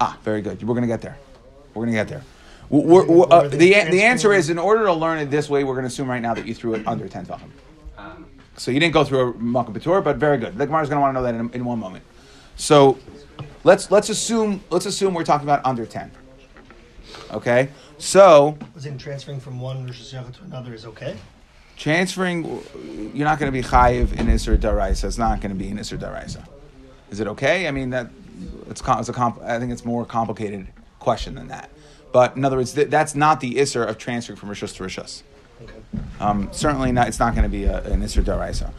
Ah, 0.00 0.18
very 0.22 0.42
good. 0.42 0.62
We're 0.62 0.74
going 0.74 0.82
to 0.82 0.88
get 0.88 1.02
there. 1.02 1.18
We're 1.74 1.84
going 1.84 1.94
to 1.94 2.00
get 2.00 2.08
there. 2.08 2.22
We're, 2.68 3.06
we're, 3.06 3.26
uh, 3.30 3.48
the, 3.48 3.56
the 3.56 4.02
answer 4.02 4.32
is 4.32 4.50
in 4.50 4.58
order 4.58 4.84
to 4.86 4.92
learn 4.92 5.18
it 5.18 5.30
this 5.30 5.48
way, 5.48 5.62
we're 5.64 5.74
going 5.74 5.84
to 5.84 5.88
assume 5.88 6.08
right 6.10 6.20
now 6.20 6.34
that 6.34 6.46
you 6.46 6.54
threw 6.54 6.74
it 6.74 6.86
under 6.86 7.08
10 7.08 7.26
tefachim. 7.26 7.50
So 8.56 8.70
you 8.70 8.80
didn't 8.80 8.94
go 8.94 9.04
through 9.04 9.30
a 9.30 9.32
Makom 9.34 9.74
Patur, 9.74 10.02
but 10.02 10.16
very 10.16 10.38
good. 10.38 10.56
The 10.56 10.66
Gemara 10.66 10.82
is 10.82 10.88
going 10.88 10.96
to 10.96 11.00
want 11.00 11.14
to 11.14 11.20
know 11.20 11.24
that 11.24 11.34
in, 11.34 11.50
in, 11.52 11.64
one 11.64 11.78
moment. 11.78 12.04
So 12.56 12.98
let's 13.64 13.90
let's 13.90 14.08
assume 14.08 14.62
let's 14.70 14.86
assume 14.86 15.12
we're 15.14 15.24
talking 15.24 15.46
about 15.46 15.64
under 15.64 15.84
ten. 15.84 16.10
Okay, 17.30 17.68
so 17.98 18.56
Was 18.74 18.86
in 18.86 18.98
transferring 18.98 19.40
from 19.40 19.60
one 19.60 19.86
Rosh 19.86 20.14
Hashanah 20.14 20.32
to 20.38 20.44
another 20.44 20.72
is 20.74 20.86
okay? 20.86 21.16
transferring, 21.76 22.44
you're 23.14 23.26
not 23.26 23.38
going 23.38 23.52
to 23.52 23.62
be 23.62 23.66
chayiv 23.66 24.12
in 24.18 24.26
Isser 24.26 24.56
Daraisa. 24.56 25.04
It's 25.04 25.18
not 25.18 25.40
going 25.40 25.50
to 25.50 25.58
be 25.58 25.68
in 25.68 25.76
Isser 25.76 25.98
Daraisa. 25.98 26.46
Is 27.10 27.20
it 27.20 27.26
okay? 27.28 27.68
I 27.68 27.70
mean 27.70 27.90
that 27.90 28.10
it's, 28.68 28.82
it's 28.84 29.08
a 29.08 29.12
comp- 29.12 29.42
I 29.42 29.58
think 29.58 29.72
it's 29.72 29.84
more 29.84 30.04
complicated 30.04 30.66
question 30.98 31.34
than 31.34 31.48
that. 31.48 31.70
But 32.12 32.36
in 32.36 32.44
other 32.44 32.56
words, 32.56 32.72
th- 32.72 32.88
that's 32.88 33.14
not 33.14 33.40
the 33.40 33.56
Isser 33.56 33.86
of 33.86 33.98
transferring 33.98 34.38
from 34.38 34.48
Rishus 34.48 34.74
to 34.76 34.82
Rishus. 34.82 35.22
Um, 36.20 36.48
certainly 36.52 36.92
not. 36.92 37.08
It's 37.08 37.18
not 37.18 37.34
going 37.34 37.44
to 37.44 37.48
be 37.48 37.64
a, 37.64 37.82
an 37.84 38.02
Isser 38.02 38.22
Daraisa. 38.22 38.70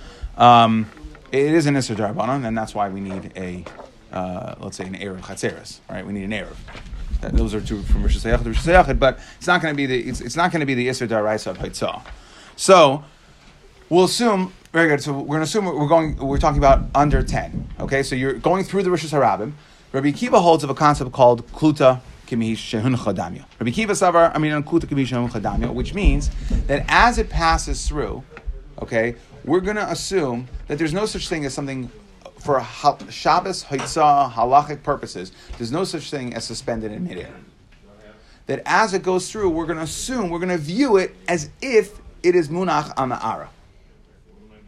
Um, 0.41 0.89
it 1.31 1.53
is 1.53 1.65
an 1.65 1.75
Isser 1.75 1.95
Darabanan, 1.95 2.45
and 2.45 2.57
that's 2.57 2.73
why 2.73 2.89
we 2.89 2.99
need 2.99 3.31
a, 3.35 3.63
uh, 4.11 4.55
let's 4.59 4.77
say, 4.77 4.85
an 4.85 4.95
Eruv 4.95 5.21
Chatzeros, 5.21 5.79
right? 5.89 6.05
We 6.05 6.13
need 6.13 6.23
an 6.23 6.31
Eruv. 6.31 6.55
That- 7.21 7.33
Those 7.33 7.53
are 7.53 7.61
two 7.61 7.81
from 7.83 8.03
Rosh 8.03 8.17
Hashanah 8.17 8.43
to 8.43 8.49
Rosh 8.49 8.65
Hashanah, 8.67 8.99
but 8.99 9.19
it's 9.37 9.47
not 9.47 9.61
going 9.61 9.73
to 9.73 9.77
be 9.77 9.85
the 9.85 9.99
it's, 10.09 10.21
it's 10.21 10.35
not 10.35 10.51
going 10.51 10.59
to 10.61 10.65
be 10.65 10.73
the 10.75 10.87
Isser 10.87 11.07
Daraisa 11.07 11.47
of 11.47 11.57
Haitzah. 11.59 12.01
So 12.55 13.03
we'll 13.89 14.05
assume 14.05 14.53
very 14.71 14.87
good. 14.87 15.01
So 15.01 15.13
we're 15.13 15.25
going 15.25 15.39
to 15.39 15.43
assume 15.43 15.65
we're 15.65 15.87
going 15.87 16.15
we're 16.17 16.37
talking 16.37 16.59
about 16.59 16.85
under 16.93 17.23
ten. 17.23 17.67
Okay, 17.79 18.03
so 18.03 18.15
you're 18.15 18.33
going 18.33 18.63
through 18.63 18.83
the 18.83 18.91
Rosh 18.91 19.05
Hashanah. 19.05 19.51
Rabbi 19.93 20.11
Kiva 20.11 20.39
holds 20.39 20.63
of 20.63 20.69
a 20.69 20.75
concept 20.75 21.11
called 21.11 21.47
Kluta. 21.53 22.01
Which 25.73 25.93
means 25.93 26.29
that 26.67 26.85
as 26.87 27.17
it 27.17 27.29
passes 27.29 27.87
through, 27.87 28.23
okay, 28.81 29.15
we're 29.45 29.61
going 29.61 29.77
to 29.77 29.89
assume 29.89 30.47
that 30.67 30.77
there's 30.77 30.93
no 30.93 31.05
such 31.05 31.29
thing 31.29 31.45
as 31.45 31.53
something 31.53 31.89
for 32.39 32.61
Shabbos, 33.09 33.63
Haitzah, 33.63 34.31
halachic 34.31 34.83
purposes. 34.83 35.31
There's 35.57 35.71
no 35.71 35.83
such 35.83 36.11
thing 36.11 36.33
as 36.33 36.43
suspended 36.43 36.91
in 36.91 37.03
midair. 37.03 37.33
That 38.45 38.61
as 38.65 38.93
it 38.93 39.03
goes 39.03 39.31
through, 39.31 39.49
we're 39.49 39.65
going 39.65 39.77
to 39.77 39.83
assume, 39.83 40.29
we're 40.29 40.39
going 40.39 40.49
to 40.49 40.57
view 40.57 40.97
it 40.97 41.15
as 41.27 41.49
if 41.61 41.99
it 42.23 42.35
is 42.35 42.49
munach 42.49 42.93
on 42.97 43.09
the 43.09 43.25
ara. 43.25 43.49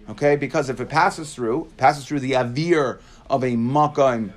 Okay, 0.09 0.35
because 0.35 0.69
if 0.69 0.81
it 0.81 0.89
passes 0.89 1.33
through, 1.35 1.71
passes 1.77 2.05
through 2.05 2.19
the 2.19 2.31
avir 2.31 2.99
of 3.29 3.43
a 3.43 3.51
makam, 3.51 4.31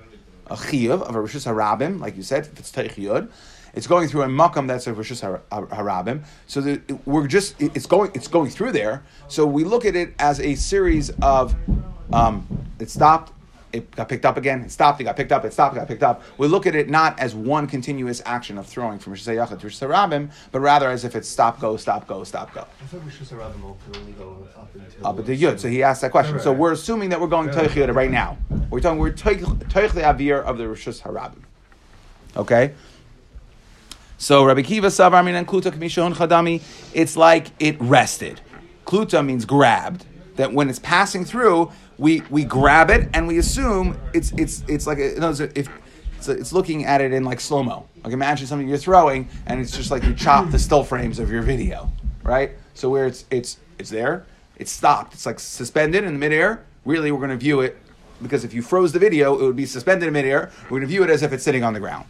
a 0.46 0.56
chiyuv 0.56 1.02
of 1.02 1.14
a 1.14 1.18
rishus 1.18 1.46
harabim, 1.46 2.00
like 2.00 2.16
you 2.16 2.22
said, 2.22 2.46
if 2.52 2.58
it's 2.58 2.70
teich 2.72 2.94
yud, 2.94 3.30
it's 3.74 3.86
going 3.86 4.08
through 4.08 4.22
a 4.22 4.26
makam 4.28 4.66
that's 4.68 4.86
a 4.86 4.92
rishus 4.92 5.20
har- 5.22 5.42
harabim. 5.50 6.24
So 6.46 6.60
it- 6.60 7.06
we're 7.06 7.26
just 7.26 7.54
it's 7.60 7.86
going 7.86 8.10
it's 8.14 8.28
going 8.28 8.50
through 8.50 8.72
there. 8.72 9.02
So 9.28 9.46
we 9.46 9.64
look 9.64 9.84
at 9.84 9.96
it 9.96 10.14
as 10.18 10.40
a 10.40 10.54
series 10.54 11.10
of 11.22 11.54
Um, 12.12 12.46
it 12.78 12.90
stopped. 12.90 13.32
It 13.72 13.90
got 13.96 14.08
picked 14.08 14.26
up 14.26 14.36
again. 14.36 14.60
It 14.62 14.70
stopped. 14.70 15.00
It 15.00 15.04
got 15.04 15.16
picked 15.16 15.32
up. 15.32 15.44
It 15.44 15.52
stopped. 15.52 15.74
It 15.76 15.78
got 15.80 15.88
picked 15.88 16.02
up. 16.02 16.22
We 16.36 16.46
look 16.46 16.66
at 16.66 16.74
it 16.74 16.90
not 16.90 17.18
as 17.18 17.34
one 17.34 17.66
continuous 17.66 18.20
action 18.26 18.58
of 18.58 18.66
throwing 18.66 18.98
from 18.98 19.12
Rosh 19.12 19.26
Hashanah 19.26 19.58
to 19.60 19.66
Rosh 19.66 19.82
Hashanah, 19.82 20.30
but 20.50 20.60
rather 20.60 20.90
as 20.90 21.04
if 21.04 21.16
it's 21.16 21.28
stop, 21.28 21.58
go, 21.58 21.76
stop, 21.76 22.06
go, 22.06 22.22
stop, 22.24 22.52
go. 22.52 22.60
I 22.60 22.86
thought 22.86 23.02
Rosh 23.02 23.20
Hashanah 23.20 23.52
can 23.54 24.00
only 24.00 24.12
go 24.12 24.46
up 24.56 24.74
until. 24.74 25.06
Up 25.06 25.16
the 25.24 25.36
Yud. 25.36 25.58
So 25.58 25.68
he 25.68 25.82
asked 25.82 26.02
that 26.02 26.10
question. 26.10 26.34
Right, 26.34 26.44
So 26.44 26.52
we're 26.52 26.72
assuming 26.72 27.08
that 27.10 27.20
we're 27.20 27.28
going 27.28 27.48
Right, 27.48 27.70
Toich 27.70 27.86
Yud 27.86 27.94
right 27.94 28.10
now. 28.10 28.36
We're 28.70 28.80
talking 28.80 28.98
we're 28.98 29.12
Toich 29.12 29.92
the 29.92 30.02
Avir 30.02 30.42
of 30.42 30.58
the 30.58 30.68
Rosh 30.68 30.88
Hashanah. 30.88 31.34
Okay. 32.36 32.74
So 34.18 34.44
Rabbi 34.44 34.62
Kiva 34.62 34.86
Savar 34.88 35.24
Min 35.24 35.34
and 35.34 35.48
Kluta 35.48 35.72
Kamishon 35.72 36.14
Chadami, 36.14 36.62
it's 36.94 37.16
like 37.16 37.50
it 37.58 37.76
rested. 37.80 38.40
Kluta 38.86 39.24
means 39.24 39.44
grabbed. 39.44 40.04
That 40.36 40.52
when 40.52 40.70
it's 40.70 40.78
passing 40.78 41.24
through, 41.24 41.70
we 41.98 42.22
we 42.30 42.44
grab 42.44 42.90
it 42.90 43.08
and 43.14 43.26
we 43.26 43.38
assume 43.38 43.98
it's 44.14 44.32
it's 44.32 44.64
it's 44.68 44.86
like 44.86 44.98
a, 44.98 45.50
if 45.54 45.68
it's, 46.28 46.52
looking 46.52 46.84
at 46.84 47.00
it 47.00 47.12
in 47.12 47.24
like 47.24 47.40
slow 47.40 47.62
mo. 47.62 47.86
Like 48.04 48.12
imagine 48.12 48.46
something 48.46 48.68
you're 48.68 48.78
throwing 48.78 49.28
and 49.46 49.60
it's 49.60 49.76
just 49.76 49.90
like 49.90 50.04
you 50.04 50.14
chop 50.14 50.50
the 50.50 50.58
still 50.58 50.84
frames 50.84 51.18
of 51.18 51.30
your 51.30 51.42
video, 51.42 51.90
right? 52.22 52.52
So 52.74 52.88
where 52.90 53.06
it's 53.06 53.24
it's 53.30 53.58
it's 53.78 53.90
there, 53.90 54.26
it's 54.56 54.70
stopped. 54.70 55.14
It's 55.14 55.26
like 55.26 55.40
suspended 55.40 56.04
in 56.04 56.18
midair. 56.18 56.64
Really, 56.84 57.12
we're 57.12 57.18
going 57.18 57.30
to 57.30 57.36
view 57.36 57.60
it 57.60 57.76
because 58.22 58.44
if 58.44 58.54
you 58.54 58.62
froze 58.62 58.92
the 58.92 58.98
video, 58.98 59.38
it 59.38 59.42
would 59.42 59.56
be 59.56 59.66
suspended 59.66 60.06
in 60.06 60.12
midair. 60.12 60.50
We're 60.64 60.78
going 60.78 60.82
to 60.82 60.86
view 60.88 61.04
it 61.04 61.10
as 61.10 61.22
if 61.22 61.32
it's 61.32 61.44
sitting 61.44 61.64
on 61.64 61.74
the 61.74 61.80
ground. 61.80 62.06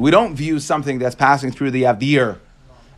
We 0.00 0.10
don't 0.10 0.34
view 0.34 0.58
something 0.58 0.98
that's 0.98 1.14
passing 1.14 1.52
through 1.52 1.70
the 1.70 1.84
avir 1.84 2.38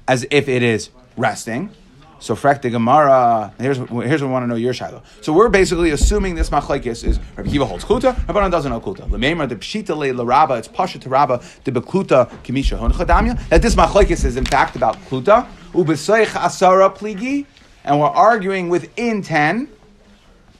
as 0.08 0.26
if 0.30 0.48
it 0.48 0.62
is 0.62 0.88
resting. 1.16 1.70
So 2.18 2.34
frek 2.34 2.62
the 2.62 2.70
Gemara. 2.70 3.52
Here's 3.58 3.76
here's 3.76 3.88
what 3.88 4.28
we 4.28 4.32
want 4.32 4.42
to 4.44 4.46
know 4.46 4.54
your 4.54 4.72
shiloh. 4.72 5.02
So 5.20 5.32
we're 5.32 5.48
basically 5.48 5.90
assuming 5.90 6.34
this 6.34 6.50
machlekes 6.50 7.04
is 7.04 7.20
Rabbi 7.36 7.50
Kiva 7.50 7.66
holds 7.66 7.84
kluta. 7.84 8.14
Rabbanan 8.14 8.50
doesn't 8.50 8.70
know 8.70 8.80
kluta. 8.80 9.08
Lemeimer 9.08 9.48
the 9.48 9.56
pshita 9.56 9.96
le 9.96 10.08
laraba. 10.08 10.58
It's 10.58 10.68
pasha 10.68 10.98
to 10.98 11.08
rabba 11.08 11.42
the 11.64 11.72
bekluta 11.72 12.30
kamisha 12.42 12.78
hun 12.78 12.92
chadamia. 12.92 13.48
That 13.48 13.62
this 13.62 13.74
machlekes 13.74 14.24
is 14.24 14.36
in 14.36 14.46
fact 14.46 14.76
about 14.76 14.96
kluta. 15.04 15.46
Ubesoich 15.72 16.26
asara 16.26 16.96
pligi, 16.96 17.46
and 17.84 18.00
we're 18.00 18.06
arguing 18.06 18.68
within 18.68 19.22
ten 19.22 19.68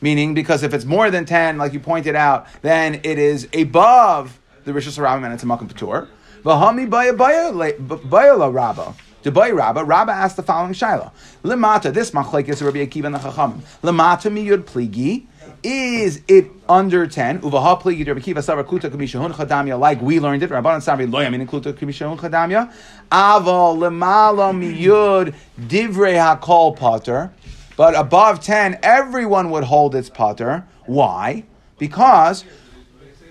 meaning 0.01 0.35
because 0.35 0.63
if 0.63 0.75
it's 0.75 0.85
more 0.85 1.11
than 1.11 1.25
10, 1.25 1.59
like 1.59 1.73
you 1.73 1.81
pointed 1.81 2.15
out, 2.15 2.47
then 2.63 3.01
it 3.03 3.19
is 3.19 3.49
above 3.55 4.39
the 4.65 4.73
Rishus 4.73 4.99
Harabim 4.99 5.25
and 5.25 5.33
it's 5.33 5.43
a 5.43 5.47
Makam 5.47 5.69
Patur. 5.69 6.09
V'hami 6.45 6.89
baya 6.89 7.13
baya 7.13 8.37
la 8.37 8.47
Rabba. 8.47 8.95
To 9.27 9.33
bay 9.33 9.51
Rabba, 9.51 9.83
Rabba 9.83 10.13
asked 10.13 10.37
the 10.37 10.45
following 10.45 10.73
shaila. 10.73 11.11
Lemata, 11.43 11.93
this 11.93 12.13
machlek 12.13 12.49
is 12.49 12.63
Rabbi 12.63 12.87
Akiva 12.87 13.07
and 13.07 13.17
the 13.17 13.19
Chachamim. 13.19 13.59
Lemata 13.83 14.31
miyud 14.31 14.63
pligi. 14.63 15.27
Is 15.65 16.23
it 16.29 16.47
under 16.69 17.09
10? 17.09 17.41
Uvaha 17.41 17.83
pligi 17.83 18.07
Rabbi 18.07 18.21
Akiva 18.21 18.37
savar 18.37 18.63
kluta 18.63 18.89
kamishahun 18.89 19.33
chadamya, 19.33 19.81
like 19.81 20.01
we 20.01 20.21
learned 20.21 20.45
it. 20.45 20.51
Rabbanan 20.51 20.79
savar 20.79 21.11
lo 21.11 21.19
yamin 21.19 21.45
kluta 21.45 21.73
kamishahun 21.73 22.21
chadamya. 22.21 22.73
Aval 23.11 23.79
lemala 23.79 24.55
miyud 24.55 25.35
divrei 25.61 26.15
hakol 26.15 26.77
pater. 26.77 27.33
But 27.77 27.97
above 27.97 28.41
10, 28.41 28.79
everyone 28.85 29.51
would 29.51 29.65
hold 29.65 29.97
its 29.97 30.09
putter. 30.09 30.65
Why? 30.85 31.43
Because 31.79 32.45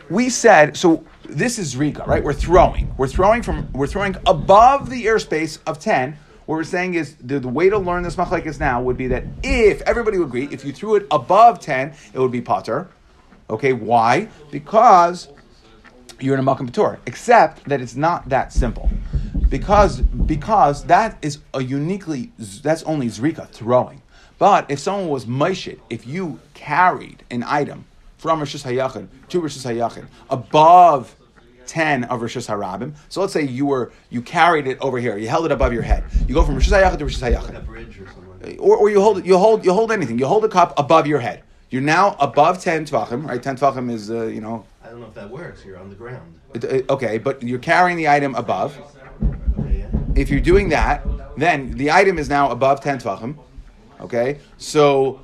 we 0.09 0.29
said, 0.29 0.75
so 0.75 1.05
this 1.29 1.59
is 1.59 1.75
Rika, 1.75 2.03
right? 2.05 2.23
We're 2.23 2.33
throwing. 2.33 2.93
We're 2.97 3.07
throwing 3.07 3.41
from, 3.41 3.71
we're 3.73 3.87
throwing 3.87 4.15
above 4.25 4.89
the 4.89 5.05
airspace 5.05 5.59
of 5.65 5.79
10. 5.79 6.17
What 6.45 6.55
we're 6.55 6.63
saying 6.63 6.93
is 6.93 7.15
the, 7.15 7.39
the 7.39 7.47
way 7.47 7.69
to 7.69 7.77
learn 7.77 8.03
this 8.03 8.15
machlekes 8.15 8.59
now 8.59 8.81
would 8.81 8.97
be 8.97 9.07
that 9.07 9.23
if 9.43 9.81
everybody 9.81 10.17
would 10.17 10.27
agree, 10.27 10.47
if 10.51 10.63
you 10.63 10.71
threw 10.71 10.95
it 10.95 11.07
above 11.11 11.59
10, 11.59 11.93
it 12.13 12.19
would 12.19 12.31
be 12.31 12.41
putter. 12.41 12.87
Okay, 13.49 13.73
why? 13.73 14.29
Because 14.51 15.29
you're 16.19 16.35
in 16.37 16.39
a 16.39 16.43
Makom 16.43 16.69
Patur, 16.69 16.99
except 17.05 17.63
that 17.65 17.81
it's 17.81 17.95
not 17.95 18.29
that 18.29 18.53
simple. 18.53 18.89
Because, 19.49 20.01
because 20.01 20.85
that 20.85 21.17
is 21.21 21.39
a 21.53 21.61
uniquely, 21.61 22.31
that's 22.37 22.83
only 22.83 23.07
Zrika, 23.07 23.49
throwing. 23.49 24.01
But 24.37 24.69
if 24.69 24.79
someone 24.79 25.09
was 25.09 25.25
Maishit, 25.25 25.79
if 25.89 26.05
you 26.05 26.39
carried 26.53 27.23
an 27.31 27.43
item 27.43 27.85
from 28.25 28.39
Rosh 28.39 28.55
Hayachin 28.55 29.07
to 29.29 29.39
Rosh 29.39 29.55
Hayachin 29.57 30.07
above 30.31 31.15
10 31.67 32.05
of 32.05 32.23
Rosh 32.23 32.37
Harabim, 32.37 32.95
so 33.07 33.21
let's 33.21 33.33
say 33.33 33.43
you 33.43 33.67
were, 33.67 33.91
you 34.09 34.23
carried 34.23 34.65
it 34.65 34.79
over 34.81 34.97
here, 34.97 35.15
you 35.15 35.27
held 35.27 35.45
it 35.45 35.51
above 35.51 35.71
your 35.73 35.83
head. 35.83 36.03
You 36.27 36.33
go 36.33 36.43
from 36.43 36.55
Rosh 36.55 36.71
Hayachin 36.71 36.97
to 36.97 37.05
Rosh 37.05 37.19
bridge 37.65 37.99
or 37.99 38.07
something. 38.07 38.57
Or, 38.57 38.77
or 38.77 38.89
you 38.89 38.99
hold 38.99 39.19
it, 39.19 39.27
you 39.27 39.37
hold, 39.37 39.63
you 39.63 39.73
hold 39.73 39.91
anything. 39.91 40.17
You 40.17 40.25
hold 40.25 40.43
a 40.43 40.47
cup 40.47 40.73
above 40.75 41.05
your 41.05 41.19
head. 41.19 41.43
You're 41.69 41.83
now 41.83 42.15
above 42.19 42.63
10 42.63 42.85
tvachim, 42.87 43.27
right? 43.27 43.41
10 43.41 43.57
tvachim 43.57 43.91
is, 43.91 44.09
uh, 44.09 44.23
you 44.25 44.41
know, 44.41 44.65
I 44.83 44.89
don't 44.89 45.01
know 45.01 45.07
if 45.07 45.13
that 45.13 45.29
works. 45.29 45.63
You're 45.63 45.77
on 45.77 45.89
the 45.89 45.95
ground. 45.95 46.39
it- 46.55 46.63
it- 46.63 46.89
okay, 46.89 47.19
but 47.19 47.43
you're 47.43 47.59
carrying 47.59 47.97
the 47.97 48.09
item 48.09 48.33
above. 48.33 48.75
Okay, 49.59 49.79
yeah. 49.79 49.87
If 50.15 50.31
you're 50.31 50.39
doing 50.39 50.69
that, 50.69 51.05
then 51.37 51.73
the 51.73 51.91
item 51.91 52.17
is 52.17 52.27
now 52.27 52.49
above 52.49 52.81
10 52.81 52.97
tvachim. 52.99 53.35
Okay? 54.01 54.39
So 54.57 55.19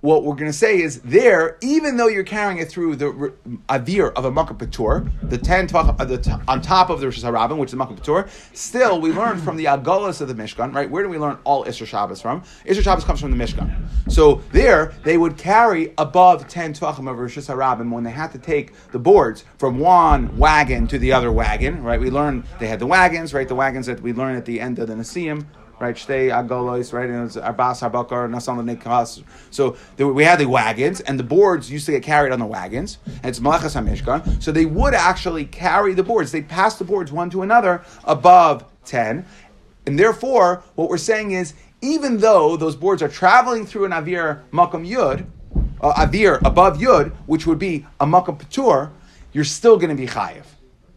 what 0.00 0.24
we're 0.24 0.34
going 0.34 0.50
to 0.50 0.56
say 0.56 0.80
is 0.80 1.00
there, 1.00 1.58
even 1.60 1.96
though 1.96 2.06
you're 2.06 2.24
carrying 2.24 2.58
it 2.58 2.68
through 2.68 2.96
the 2.96 3.32
avir 3.68 4.12
of 4.14 4.24
a 4.24 4.30
makom 4.30 4.56
patur, 4.56 5.10
the 5.28 5.38
10 5.38 5.68
tvachim, 5.68 6.00
uh, 6.00 6.04
the 6.04 6.40
on 6.46 6.62
top 6.62 6.90
of 6.90 7.00
the 7.00 7.06
Rosh 7.06 7.22
Hashanah, 7.22 7.56
which 7.56 7.72
is 7.72 7.78
patur, 7.78 8.28
still 8.56 9.00
we 9.00 9.12
learn 9.12 9.38
from 9.38 9.56
the 9.56 9.64
agolas 9.66 10.20
of 10.20 10.28
the 10.28 10.34
Mishkan, 10.34 10.74
right? 10.74 10.88
Where 10.88 11.02
do 11.02 11.08
we 11.08 11.18
learn 11.18 11.38
all 11.44 11.64
Isra 11.64 11.86
Shabbos 11.86 12.20
from? 12.20 12.42
Isra 12.64 12.82
Shabbos 12.82 13.04
comes 13.04 13.20
from 13.20 13.36
the 13.36 13.42
Mishkan. 13.42 13.88
So 14.10 14.42
there, 14.52 14.94
they 15.04 15.18
would 15.18 15.36
carry 15.36 15.94
above 15.98 16.48
10 16.48 16.74
tvachim 16.74 17.10
of 17.10 17.18
Rosh 17.18 17.38
Hashanah 17.38 17.90
when 17.90 18.04
they 18.04 18.10
had 18.10 18.32
to 18.32 18.38
take 18.38 18.72
the 18.92 18.98
boards 18.98 19.44
from 19.58 19.78
one 19.78 20.36
wagon 20.38 20.86
to 20.88 20.98
the 20.98 21.12
other 21.12 21.32
wagon, 21.32 21.82
right? 21.82 22.00
We 22.00 22.10
learn 22.10 22.44
they 22.58 22.68
had 22.68 22.78
the 22.78 22.86
wagons, 22.86 23.34
right? 23.34 23.48
The 23.48 23.54
wagons 23.54 23.86
that 23.86 24.00
we 24.00 24.12
learn 24.12 24.36
at 24.36 24.44
the 24.44 24.60
end 24.60 24.78
of 24.78 24.88
the 24.88 24.94
Nasiim, 24.94 25.46
right? 25.80 25.94
Shtei 25.94 26.30
agolos, 26.30 26.92
right? 26.92 27.08
And 27.08 27.18
it 27.18 27.22
was 27.22 27.36
arbas 27.36 27.80
habakar 27.88 28.28
nasan 28.28 28.58
lenekas. 28.58 29.22
So 29.50 29.76
there, 29.96 30.08
we 30.08 30.24
had 30.24 30.38
the 30.38 30.46
wagons, 30.46 31.00
and 31.00 31.18
the 31.18 31.24
boards 31.24 31.70
used 31.70 31.86
to 31.86 31.92
get 31.92 32.02
carried 32.02 32.32
on 32.32 32.38
the 32.38 32.46
wagons, 32.46 32.98
and 33.06 33.26
it's 33.26 33.40
malachas 33.40 33.74
hamishkan. 33.74 34.42
So 34.42 34.52
they 34.52 34.66
would 34.66 34.94
actually 34.94 35.44
carry 35.44 35.94
the 35.94 36.02
boards. 36.02 36.32
They'd 36.32 36.48
pass 36.48 36.76
the 36.76 36.84
boards 36.84 37.12
one 37.12 37.30
to 37.30 37.42
another 37.42 37.82
above 38.04 38.64
ten, 38.84 39.24
and 39.86 39.98
therefore, 39.98 40.62
what 40.74 40.88
we're 40.88 40.98
saying 40.98 41.30
is, 41.30 41.54
even 41.80 42.18
though 42.18 42.56
those 42.56 42.76
boards 42.76 43.02
are 43.02 43.08
traveling 43.08 43.64
through 43.64 43.84
an 43.84 43.92
avir 43.92 44.42
makam 44.52 44.86
yud, 44.86 45.26
uh, 45.80 46.06
avir 46.06 46.42
above 46.44 46.78
yud, 46.78 47.12
which 47.26 47.46
would 47.46 47.58
be 47.58 47.86
a 48.00 48.06
makam 48.06 48.38
patur, 48.38 48.90
you're 49.32 49.44
still 49.44 49.76
going 49.76 49.90
to 49.90 49.94
be 49.94 50.06
chayiv. 50.06 50.44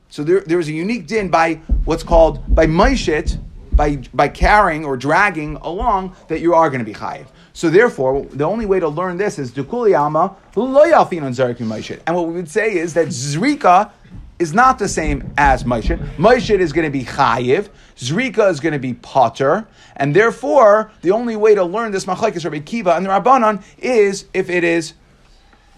So 0.09 0.23
there, 0.23 0.41
there's 0.41 0.67
a 0.67 0.73
unique 0.73 1.07
din 1.07 1.29
by 1.29 1.55
what's 1.85 2.03
called 2.03 2.53
by 2.53 2.65
maishit, 2.65 3.39
by 3.81 3.95
by 4.13 4.27
carrying 4.27 4.85
or 4.85 4.95
dragging 4.95 5.55
along 5.55 6.15
that 6.27 6.39
you 6.39 6.53
are 6.53 6.69
going 6.69 6.85
to 6.85 6.85
be 6.85 6.93
chayiv. 6.93 7.25
So 7.53 7.71
therefore, 7.71 8.23
the 8.25 8.43
only 8.43 8.67
way 8.67 8.79
to 8.79 8.87
learn 8.87 9.17
this 9.17 9.39
is 9.39 9.51
dukuli 9.51 9.97
alma 9.99 10.35
lo 10.55 10.85
yalfin 10.85 11.23
on 11.23 11.31
zarikim 11.31 11.65
maishit. 11.65 11.99
And 12.05 12.15
what 12.15 12.27
we 12.27 12.33
would 12.35 12.49
say 12.49 12.75
is 12.75 12.93
that 12.93 13.07
zrika 13.07 13.91
is 14.37 14.53
not 14.53 14.77
the 14.77 14.87
same 14.87 15.33
as 15.35 15.63
maishit. 15.63 15.97
Maishit 16.17 16.59
is 16.59 16.73
going 16.73 16.85
to 16.85 16.91
be 16.91 17.03
chayiv. 17.03 17.69
Zrika 17.97 18.51
is 18.51 18.59
going 18.59 18.73
to 18.73 18.79
be 18.79 18.93
potter. 18.93 19.65
And 19.95 20.15
therefore, 20.15 20.91
the 21.01 21.09
only 21.09 21.35
way 21.35 21.55
to 21.55 21.63
learn 21.63 21.91
this 21.91 22.05
machlekes 22.05 22.43
Rabbi 22.43 22.59
Kiva 22.59 22.95
and 22.95 23.03
the 23.03 23.09
Rabbanon 23.09 23.63
is 23.79 24.25
if 24.35 24.51
it 24.51 24.63
is 24.63 24.93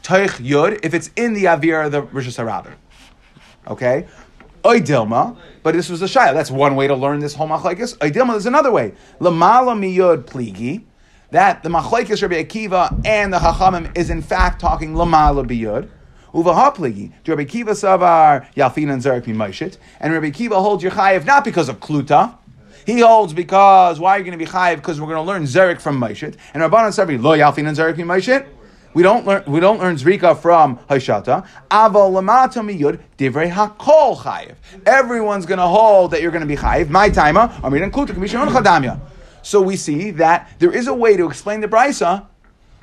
Taich 0.01 0.41
Yud, 0.45 0.79
if 0.83 0.93
it's 0.93 1.09
in 1.15 1.33
the 1.33 1.45
Avir 1.45 1.85
of 1.85 1.93
the 1.93 2.01
Rosh 2.01 2.27
Hashanah. 2.27 2.73
Okay? 3.67 4.07
Oidilma, 4.63 5.37
but 5.61 5.73
this 5.73 5.89
was 5.89 6.01
a 6.01 6.05
shayla. 6.05 6.33
That's 6.33 6.49
one 6.49 6.75
way 6.75 6.87
to 6.87 6.95
learn 6.95 7.19
this 7.19 7.35
whole 7.35 7.49
machlekes. 7.49 7.97
Oidilma 7.97 8.37
is 8.37 8.45
another 8.45 8.71
way. 8.71 8.93
Lamala 9.19 9.77
miyud 9.77 10.23
pligi. 10.23 10.83
That 11.31 11.63
the 11.63 11.69
machlekes 11.69 12.21
Rabbi 12.21 12.43
Akiva 12.43 13.05
and 13.05 13.33
the 13.33 13.39
Chachamim 13.39 13.97
is 13.97 14.09
in 14.09 14.21
fact 14.21 14.61
talking 14.61 14.93
lamala 14.93 15.45
biyud. 15.45 15.89
Uvaha 16.33 16.73
pligi. 16.73 17.11
Rabbi 17.27 17.43
Akiva 17.43 17.71
savar 17.71 18.53
yalfin 18.53 18.91
and 18.91 19.01
zerek 19.01 19.23
mimoshit. 19.23 19.77
And 19.99 20.13
Rabbi 20.13 20.29
Akiva 20.29 20.53
holds 20.61 20.81
your 20.81 20.93
chayiv 20.93 21.25
not 21.25 21.43
because 21.43 21.67
of 21.67 21.81
kluta. 21.81 22.37
He 22.85 23.01
holds 23.01 23.33
because 23.33 23.99
why 23.99 24.11
are 24.11 24.17
you 24.19 24.23
going 24.23 24.37
to 24.37 24.45
be 24.45 24.49
chayiv? 24.49 24.77
Because 24.77 25.01
we're 25.01 25.07
going 25.07 25.17
to 25.17 25.23
learn 25.23 25.43
zerek 25.43 25.81
from 25.81 25.99
Moshit. 25.99 26.35
And 26.53 26.63
Rabbanan 26.63 26.91
savar 26.91 27.21
lo 27.21 27.37
yalfin 27.37 27.67
and 27.67 27.75
zerek 27.75 27.95
mimoshit. 27.95 28.47
We 28.93 29.01
don't 29.01 29.25
learn. 29.25 29.43
We 29.47 29.59
don't 29.59 29.79
learn 29.79 29.95
zrika 29.95 30.37
from 30.37 30.77
Haishata. 30.89 31.47
Aval 31.71 32.11
lamata 32.11 32.61
miyud 32.61 32.99
divrei 33.17 33.51
hakol 33.51 34.17
chayiv. 34.17 34.55
Everyone's 34.85 35.45
going 35.45 35.57
to 35.57 35.67
hold 35.67 36.11
that 36.11 36.21
you're 36.21 36.31
going 36.31 36.41
to 36.41 36.47
be 36.47 36.55
chayiv. 36.55 36.89
My 36.89 37.09
timer. 37.09 37.47
Amrin 37.63 37.83
and 37.83 37.93
kluta 37.93 38.09
kamishan 38.09 38.47
chadamya. 38.49 38.99
So 39.41 39.61
we 39.61 39.75
see 39.75 40.11
that 40.11 40.49
there 40.59 40.71
is 40.71 40.87
a 40.87 40.93
way 40.93 41.17
to 41.17 41.27
explain 41.27 41.61
the 41.61 41.67
brisa 41.67 42.27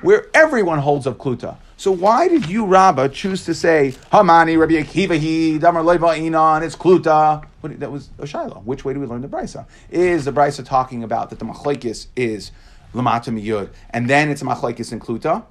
where 0.01 0.25
everyone 0.33 0.79
holds 0.79 1.07
of 1.07 1.17
kluta. 1.17 1.57
So 1.77 1.91
why 1.91 2.27
did 2.27 2.47
you, 2.47 2.65
Rabba, 2.65 3.09
choose 3.09 3.43
to 3.45 3.55
say 3.55 3.95
Hamani 4.11 4.59
Rabbi 4.59 4.73
Akiva 4.73 5.17
he 5.17 5.57
Damar 5.57 5.81
Leiva 5.81 6.07
Inan? 6.09 6.61
It's 6.61 6.75
kluta. 6.75 7.43
What, 7.61 7.79
that 7.79 7.91
was 7.91 8.09
a 8.19 8.27
shiloh. 8.27 8.61
Which 8.65 8.85
way 8.85 8.93
do 8.93 8.99
we 8.99 9.07
learn 9.07 9.21
the 9.21 9.27
brisa? 9.27 9.65
Is 9.89 10.25
the 10.25 10.31
brisa 10.31 10.63
talking 10.63 11.03
about 11.03 11.29
that 11.31 11.39
the 11.39 11.45
machlekes 11.45 12.07
is 12.15 12.51
lamata 12.93 13.29
miyud, 13.29 13.69
and 13.89 14.09
then 14.09 14.29
it's 14.29 14.43
machlekes 14.43 14.91
and 14.91 15.01
kluta, 15.01 15.43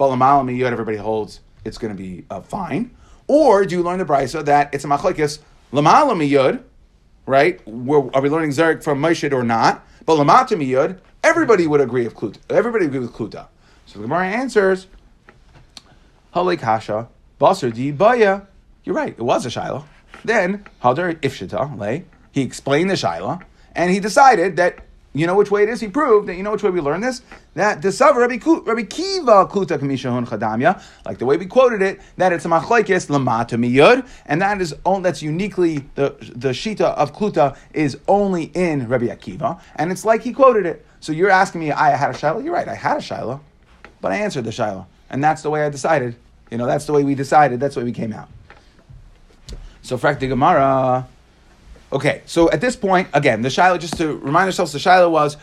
but 0.00 0.08
lamala 0.08 0.42
miyud 0.42 0.72
everybody 0.72 0.96
holds 0.96 1.40
it's 1.62 1.76
going 1.76 1.94
to 1.94 2.02
be 2.02 2.24
uh, 2.30 2.40
fine. 2.40 2.90
Or 3.26 3.66
do 3.66 3.74
you 3.76 3.82
learn 3.82 3.98
the 3.98 4.06
brisa 4.06 4.42
that 4.46 4.72
it's 4.72 4.82
a 4.82 4.88
machlekes 4.88 5.40
lamala 5.74 6.14
miyud, 6.16 6.62
right? 7.26 7.60
Where, 7.68 8.08
are 8.16 8.22
we 8.22 8.30
learning 8.30 8.48
zarek 8.52 8.82
from 8.82 9.02
Moshe 9.02 9.30
or 9.30 9.42
not? 9.42 9.86
But 10.06 10.16
lamata 10.16 10.56
miyud, 10.56 11.00
everybody 11.22 11.66
would 11.66 11.82
agree 11.82 12.04
with 12.04 12.14
kluta. 12.14 12.38
Everybody 12.48 12.86
agree 12.86 13.00
with 13.00 13.12
kluta. 13.12 13.48
So 13.84 13.98
the 13.98 14.06
Gemara 14.06 14.28
answers, 14.28 14.86
Halei 16.34 16.58
kasha, 16.58 17.08
basar 17.38 17.70
di 17.70 17.90
baya. 17.90 18.40
You're 18.84 18.96
right, 18.96 19.12
it 19.12 19.20
was 19.20 19.44
a 19.44 19.50
shiloh. 19.50 19.84
Then, 20.24 20.64
Hadar 20.82 21.14
Ifshita, 21.16 21.78
lay, 21.78 22.06
he 22.32 22.40
explained 22.40 22.88
the 22.88 22.96
shiloh, 22.96 23.40
and 23.74 23.90
he 23.90 24.00
decided 24.00 24.56
that, 24.56 24.78
you 25.12 25.26
know 25.26 25.34
which 25.34 25.50
way 25.50 25.64
it 25.64 25.68
is? 25.68 25.80
He 25.80 25.88
proved 25.88 26.28
that, 26.28 26.36
you 26.36 26.42
know 26.42 26.52
which 26.52 26.62
way 26.62 26.70
we 26.70 26.80
learn 26.80 27.00
this? 27.00 27.22
That 27.54 27.82
the 27.82 27.88
Rabbi, 27.88 28.38
Rabbi 28.70 28.82
Kiva 28.84 29.46
Kluta 29.46 29.76
Kamishahun 29.76 30.26
Chadamya, 30.26 30.80
like 31.04 31.18
the 31.18 31.26
way 31.26 31.36
we 31.36 31.46
quoted 31.46 31.82
it, 31.82 32.00
that 32.16 32.32
it's 32.32 32.44
a 32.44 32.48
machlaikis 32.48 33.08
lamata 33.08 33.58
miyud, 33.58 34.06
and 34.26 34.40
that 34.40 34.60
is 34.60 34.74
on, 34.84 35.02
that's 35.02 35.20
uniquely, 35.20 35.78
the, 35.96 36.16
the 36.20 36.50
Shita 36.50 36.94
of 36.94 37.12
Kluta 37.12 37.56
is 37.74 37.98
only 38.06 38.44
in 38.54 38.86
Rabbi 38.86 39.06
Akiva, 39.06 39.60
and 39.76 39.90
it's 39.90 40.04
like 40.04 40.22
he 40.22 40.32
quoted 40.32 40.64
it. 40.64 40.86
So 41.00 41.12
you're 41.12 41.30
asking 41.30 41.60
me, 41.60 41.72
I 41.72 41.96
had 41.96 42.14
a 42.14 42.16
shiloh? 42.16 42.38
You're 42.38 42.54
right, 42.54 42.68
I 42.68 42.74
had 42.74 42.98
a 42.98 43.02
shiloh, 43.02 43.40
but 44.00 44.12
I 44.12 44.16
answered 44.16 44.44
the 44.44 44.52
shiloh, 44.52 44.86
and 45.08 45.24
that's 45.24 45.42
the 45.42 45.50
way 45.50 45.64
I 45.64 45.70
decided. 45.70 46.14
You 46.52 46.58
know, 46.58 46.66
that's 46.66 46.84
the 46.84 46.92
way 46.92 47.02
we 47.02 47.16
decided, 47.16 47.58
that's 47.58 47.74
the 47.74 47.80
way 47.80 47.84
we 47.84 47.92
came 47.92 48.12
out. 48.12 48.28
So 49.82 49.98
frak 49.98 50.20
the 50.20 50.28
Gemara. 50.28 51.08
Okay, 51.92 52.22
so 52.24 52.50
at 52.50 52.60
this 52.60 52.76
point, 52.76 53.08
again, 53.12 53.42
the 53.42 53.50
Shiloh, 53.50 53.78
just 53.78 53.96
to 53.98 54.16
remind 54.18 54.46
ourselves, 54.46 54.72
the 54.72 54.78
Shiloh 54.78 55.10
was 55.10 55.36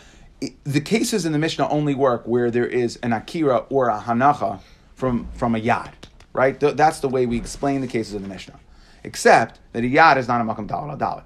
the 0.64 0.82
cases 0.82 1.26
in 1.26 1.32
the 1.32 1.40
Mishnah 1.40 1.68
only 1.68 1.96
work 1.96 2.26
where 2.26 2.50
there 2.50 2.66
is 2.66 2.98
an 2.98 3.12
Akira 3.12 3.66
or 3.70 3.90
a 3.90 4.00
Hanacha 4.00 4.62
from, 4.96 5.28
from 5.34 5.56
a 5.56 5.60
Yad, 5.60 5.94
right? 6.34 6.58
Th- 6.60 6.76
that's 6.76 7.00
the 7.00 7.10
way 7.10 7.26
we 7.26 7.38
explain 7.38 7.82
the 7.82 7.88
cases 7.88 8.14
in 8.14 8.22
the 8.22 8.30
Mishnah. 8.30 8.60
Except 9.04 9.60
that 9.74 9.84
a 9.84 9.88
Yad 9.88 10.18
is 10.18 10.28
not 10.28 10.40
a 10.40 10.44
Makam 10.44 10.68
Dalad 10.68 10.98
Dalad. 10.98 11.24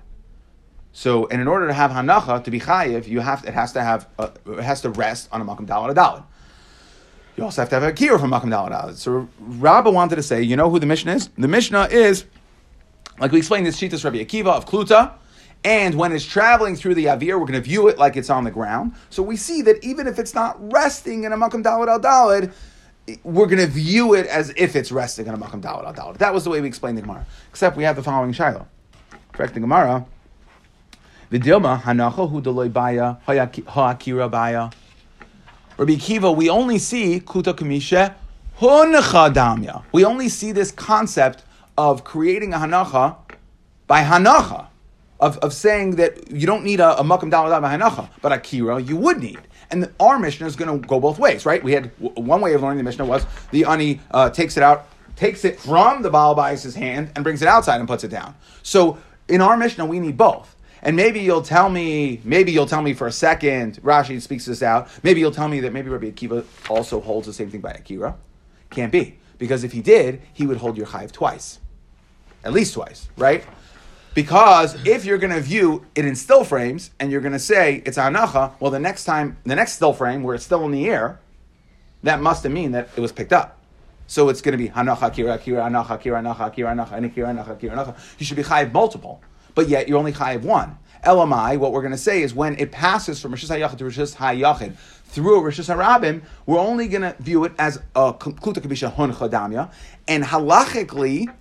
So, 0.93 1.27
and 1.27 1.41
in 1.41 1.47
order 1.47 1.67
to 1.67 1.73
have 1.73 1.91
Hanacha, 1.91 2.43
to 2.43 2.51
be 2.51 2.59
Chayiv, 2.59 3.07
you 3.07 3.19
have, 3.19 3.45
it 3.45 3.53
has 3.53 3.73
to 3.73 3.81
have, 3.81 4.07
a, 4.17 4.31
it 4.47 4.63
has 4.63 4.81
to 4.81 4.89
rest 4.89 5.29
on 5.31 5.41
a 5.41 5.45
Makam 5.45 5.67
Dalad 5.67 5.93
Dalad. 5.93 6.23
You 7.37 7.43
also 7.43 7.61
have 7.61 7.69
to 7.69 7.75
have 7.75 7.83
a 7.83 7.87
Akira 7.87 8.19
from 8.19 8.31
Makam 8.31 8.49
Dalad 8.49 8.71
Dalad. 8.71 8.95
So 8.95 9.27
Rabbah 9.39 9.91
wanted 9.91 10.15
to 10.15 10.23
say, 10.23 10.41
you 10.41 10.55
know 10.55 10.69
who 10.69 10.79
the 10.79 10.85
Mishnah 10.85 11.13
is? 11.13 11.29
The 11.37 11.47
Mishnah 11.47 11.89
is 11.91 12.25
like 13.21 13.31
we 13.31 13.37
explained, 13.37 13.67
this 13.67 13.79
Shitas 13.79 14.03
Rabbi 14.03 14.17
Akiva 14.17 14.47
of 14.47 14.65
Kluta, 14.65 15.13
and 15.63 15.93
when 15.93 16.11
it's 16.11 16.25
traveling 16.25 16.75
through 16.75 16.95
the 16.95 17.05
Avir, 17.05 17.39
we're 17.39 17.45
going 17.45 17.53
to 17.53 17.61
view 17.61 17.87
it 17.87 17.99
like 17.99 18.17
it's 18.17 18.31
on 18.31 18.43
the 18.43 18.51
ground. 18.51 18.93
So 19.11 19.21
we 19.21 19.37
see 19.37 19.61
that 19.61 19.83
even 19.83 20.07
if 20.07 20.17
it's 20.17 20.33
not 20.33 20.57
resting 20.73 21.23
in 21.23 21.31
a 21.31 21.37
Makam 21.37 21.63
Dalad 21.63 21.87
al 21.87 21.99
Dalad, 21.99 22.51
we're 23.23 23.45
going 23.45 23.59
to 23.59 23.67
view 23.67 24.15
it 24.15 24.25
as 24.25 24.51
if 24.57 24.75
it's 24.75 24.91
resting 24.91 25.27
in 25.27 25.35
a 25.35 25.37
Makam 25.37 25.61
Dalad 25.61 25.85
al 25.85 25.93
Dalad. 25.93 26.17
That 26.17 26.33
was 26.33 26.43
the 26.43 26.49
way 26.49 26.61
we 26.61 26.67
explained 26.67 26.97
the 26.97 27.03
Gemara. 27.03 27.27
Except 27.51 27.77
we 27.77 27.83
have 27.83 27.95
the 27.95 28.01
following 28.01 28.33
Shiloh. 28.33 28.67
Correct 29.33 29.53
the 29.53 29.59
Gemara. 29.59 30.03
Vidilma 31.31 31.79
hanacha 31.79 32.27
hu 32.27 32.41
deloy 32.41 32.73
baya 32.73 33.17
ha'akira 33.27 34.31
baya. 34.31 34.71
Rabbi 35.77 35.93
Akiva, 35.93 36.35
we 36.35 36.49
only 36.49 36.79
see 36.79 37.19
kuta 37.19 37.53
kamisha 37.53 38.15
hunacha 38.59 39.31
damya. 39.31 39.83
We 39.91 40.05
only 40.05 40.27
see 40.27 40.51
this 40.51 40.71
concept 40.71 41.43
of 41.77 42.03
creating 42.03 42.53
a 42.53 42.57
hanacha 42.57 43.15
by 43.87 44.03
hanacha, 44.03 44.67
of, 45.19 45.37
of 45.39 45.53
saying 45.53 45.95
that 45.97 46.31
you 46.31 46.47
don't 46.47 46.63
need 46.63 46.79
a, 46.79 46.99
a 46.99 47.03
makam 47.03 47.31
dalad 47.31 47.61
by 47.61 47.77
hanacha, 47.77 48.09
but 48.21 48.31
akira 48.31 48.81
you 48.81 48.97
would 48.97 49.19
need. 49.19 49.39
And 49.69 49.83
the, 49.83 49.91
our 49.99 50.19
Mishnah 50.19 50.47
is 50.47 50.55
going 50.55 50.81
to 50.81 50.87
go 50.87 50.99
both 50.99 51.17
ways, 51.17 51.45
right? 51.45 51.63
We 51.63 51.71
had 51.71 51.95
w- 52.01 52.27
one 52.27 52.41
way 52.41 52.53
of 52.53 52.61
learning 52.61 52.77
the 52.77 52.83
Mishnah 52.83 53.05
was 53.05 53.25
the 53.51 53.65
ani 53.65 54.01
uh, 54.11 54.29
takes 54.29 54.57
it 54.57 54.63
out, 54.63 54.87
takes 55.15 55.45
it 55.45 55.59
from 55.59 56.01
the 56.01 56.09
Baal 56.09 56.35
Bais' 56.35 56.75
hand 56.75 57.11
and 57.15 57.23
brings 57.23 57.41
it 57.41 57.47
outside 57.47 57.79
and 57.79 57.87
puts 57.87 58.03
it 58.03 58.09
down. 58.09 58.35
So 58.63 58.97
in 59.29 59.39
our 59.39 59.55
Mishnah, 59.55 59.85
we 59.85 59.99
need 59.99 60.17
both. 60.17 60.55
And 60.83 60.95
maybe 60.95 61.19
you'll 61.19 61.43
tell 61.43 61.69
me, 61.69 62.19
maybe 62.23 62.51
you'll 62.51 62.65
tell 62.65 62.81
me 62.81 62.93
for 62.93 63.07
a 63.07 63.11
second, 63.11 63.81
Rashi 63.83 64.19
speaks 64.19 64.45
this 64.45 64.63
out, 64.63 64.89
maybe 65.03 65.19
you'll 65.19 65.31
tell 65.31 65.47
me 65.47 65.59
that 65.61 65.71
maybe 65.71 65.89
Rabbi 65.89 66.09
Akiva 66.09 66.43
also 66.69 66.99
holds 66.99 67.27
the 67.27 67.33
same 67.33 67.51
thing 67.51 67.61
by 67.61 67.71
Akira. 67.71 68.17
Can't 68.71 68.91
be. 68.91 69.19
Because 69.37 69.63
if 69.63 69.71
he 69.71 69.81
did, 69.81 70.21
he 70.33 70.47
would 70.47 70.57
hold 70.57 70.77
your 70.77 70.87
chayiv 70.87 71.11
twice. 71.11 71.59
At 72.43 72.53
least 72.53 72.73
twice, 72.73 73.07
right? 73.17 73.43
Because 74.13 74.85
if 74.85 75.05
you're 75.05 75.17
going 75.17 75.33
to 75.33 75.39
view 75.39 75.85
it 75.95 76.05
in 76.05 76.15
still 76.15 76.43
frames 76.43 76.91
and 76.99 77.11
you're 77.11 77.21
going 77.21 77.33
to 77.33 77.39
say 77.39 77.81
it's 77.85 77.97
anacha, 77.97 78.53
well, 78.59 78.71
the 78.71 78.79
next 78.79 79.05
time, 79.05 79.37
the 79.45 79.55
next 79.55 79.73
still 79.73 79.93
frame 79.93 80.23
where 80.23 80.35
it's 80.35 80.43
still 80.43 80.65
in 80.65 80.71
the 80.71 80.87
air, 80.89 81.19
that 82.03 82.21
must 82.21 82.43
mean 82.45 82.71
that 82.71 82.89
it 82.95 82.99
was 82.99 83.11
picked 83.11 83.31
up. 83.31 83.59
So 84.07 84.27
it's 84.27 84.41
going 84.41 84.51
to 84.51 84.57
be 84.57 84.69
hanacha, 84.69 85.07
akira, 85.07 85.35
akira, 85.35 85.63
anacha, 85.63 85.91
akira, 85.91 86.21
anacha, 86.21 86.47
akira, 86.47 86.71
anacha, 86.75 86.93
and 86.93 87.05
akira, 87.05 87.27
anacha, 87.27 87.51
akira, 87.51 87.75
anacha. 87.75 87.95
You 88.19 88.25
should 88.25 88.35
be 88.35 88.43
chayiv 88.43 88.73
multiple, 88.73 89.21
but 89.55 89.69
yet 89.69 89.87
you're 89.87 89.99
only 89.99 90.11
chayiv 90.11 90.41
one. 90.41 90.77
Elamai, 91.05 91.57
what 91.57 91.71
we're 91.71 91.81
going 91.81 91.93
to 91.93 91.97
say 91.97 92.21
is 92.21 92.33
when 92.33 92.59
it 92.59 92.71
passes 92.71 93.21
from 93.21 93.31
Rishis 93.31 93.49
HaYachid 93.49 93.77
to 93.77 93.85
Rishis 93.85 94.15
HaYachid 94.15 94.75
through 95.05 95.39
a 95.39 95.41
Rishis 95.41 95.67
HaRabim, 95.67 96.21
we're 96.45 96.59
only 96.59 96.87
going 96.87 97.01
to 97.01 97.15
view 97.19 97.43
it 97.45 97.53
as 97.57 97.77
a 97.95 98.13
Kluta 98.13 98.59
Kabisha 98.59 98.93
Hun 98.93 99.13
Chadamya. 99.13 99.71
And 100.07 100.23
halachically, 100.23 101.33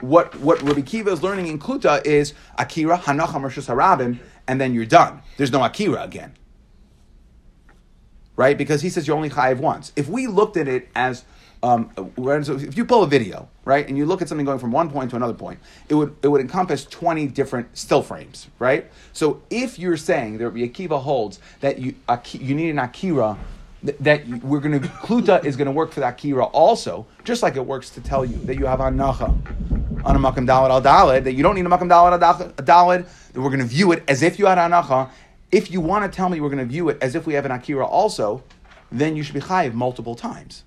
what, 0.00 0.34
what 0.40 0.62
Rabbi 0.62 0.82
Kiva 0.82 1.10
is 1.10 1.22
learning 1.22 1.48
in 1.48 1.58
Kluta 1.58 2.04
is 2.06 2.34
Akira, 2.58 2.98
Hanacham, 2.98 3.42
Rishis 3.42 3.66
HaRabim, 3.66 4.18
and 4.46 4.60
then 4.60 4.74
you're 4.74 4.86
done. 4.86 5.22
There's 5.36 5.52
no 5.52 5.64
Akira 5.64 6.02
again. 6.02 6.36
Right? 8.36 8.56
Because 8.56 8.82
he 8.82 8.90
says 8.90 9.06
you're 9.06 9.16
only 9.16 9.30
chayiv 9.30 9.58
once. 9.58 9.92
If 9.96 10.08
we 10.08 10.26
looked 10.26 10.56
at 10.56 10.68
it 10.68 10.88
as 10.94 11.24
um, 11.64 11.90
if 12.18 12.76
you 12.76 12.84
pull 12.84 13.02
a 13.02 13.06
video, 13.06 13.48
right, 13.64 13.88
and 13.88 13.96
you 13.96 14.04
look 14.04 14.20
at 14.20 14.28
something 14.28 14.44
going 14.44 14.58
from 14.58 14.70
one 14.70 14.90
point 14.90 15.10
to 15.10 15.16
another 15.16 15.32
point, 15.32 15.60
it 15.88 15.94
would 15.94 16.14
it 16.22 16.28
would 16.28 16.42
encompass 16.42 16.84
twenty 16.84 17.26
different 17.26 17.76
still 17.76 18.02
frames, 18.02 18.48
right? 18.58 18.90
So 19.14 19.42
if 19.48 19.78
you're 19.78 19.96
saying 19.96 20.38
that 20.38 20.52
Akiva 20.52 21.00
holds 21.00 21.40
that 21.60 21.78
you 21.78 21.94
you 22.32 22.54
need 22.54 22.68
an 22.68 22.78
akira, 22.78 23.38
th- 23.84 23.96
that 24.00 24.26
we're 24.42 24.60
going 24.60 24.80
to 24.80 24.88
kluta 24.88 25.44
is 25.44 25.56
going 25.56 25.66
to 25.66 25.72
work 25.72 25.92
for 25.92 26.00
that 26.00 26.14
akira 26.14 26.44
also, 26.46 27.06
just 27.24 27.42
like 27.42 27.56
it 27.56 27.64
works 27.64 27.90
to 27.90 28.00
tell 28.00 28.24
you 28.24 28.36
that 28.38 28.56
you 28.56 28.66
have 28.66 28.80
anacha 28.80 29.28
on 30.04 30.16
a 30.16 30.18
makam 30.18 30.46
dalad 30.46 30.70
al 30.70 30.82
dalad, 30.82 31.24
that 31.24 31.32
you 31.32 31.42
don't 31.42 31.54
need 31.54 31.66
a 31.66 31.68
makam 31.68 31.88
dalad 31.88 32.12
al 32.20 32.52
dalad, 32.52 33.06
that 33.32 33.40
we're 33.40 33.48
going 33.48 33.60
to 33.60 33.64
view 33.64 33.92
it 33.92 34.02
as 34.08 34.22
if 34.22 34.38
you 34.38 34.46
had 34.46 34.58
anacha. 34.58 35.10
If 35.52 35.70
you 35.70 35.80
want 35.80 36.10
to 36.10 36.14
tell 36.14 36.28
me 36.28 36.40
we're 36.40 36.48
going 36.48 36.58
to 36.58 36.64
view 36.64 36.88
it 36.88 36.98
as 37.00 37.14
if 37.14 37.26
we 37.26 37.34
have 37.34 37.44
an 37.44 37.52
akira 37.52 37.86
also, 37.86 38.42
then 38.90 39.16
you 39.16 39.22
should 39.22 39.34
be 39.34 39.40
chayiv 39.40 39.72
multiple 39.72 40.14
times. 40.14 40.64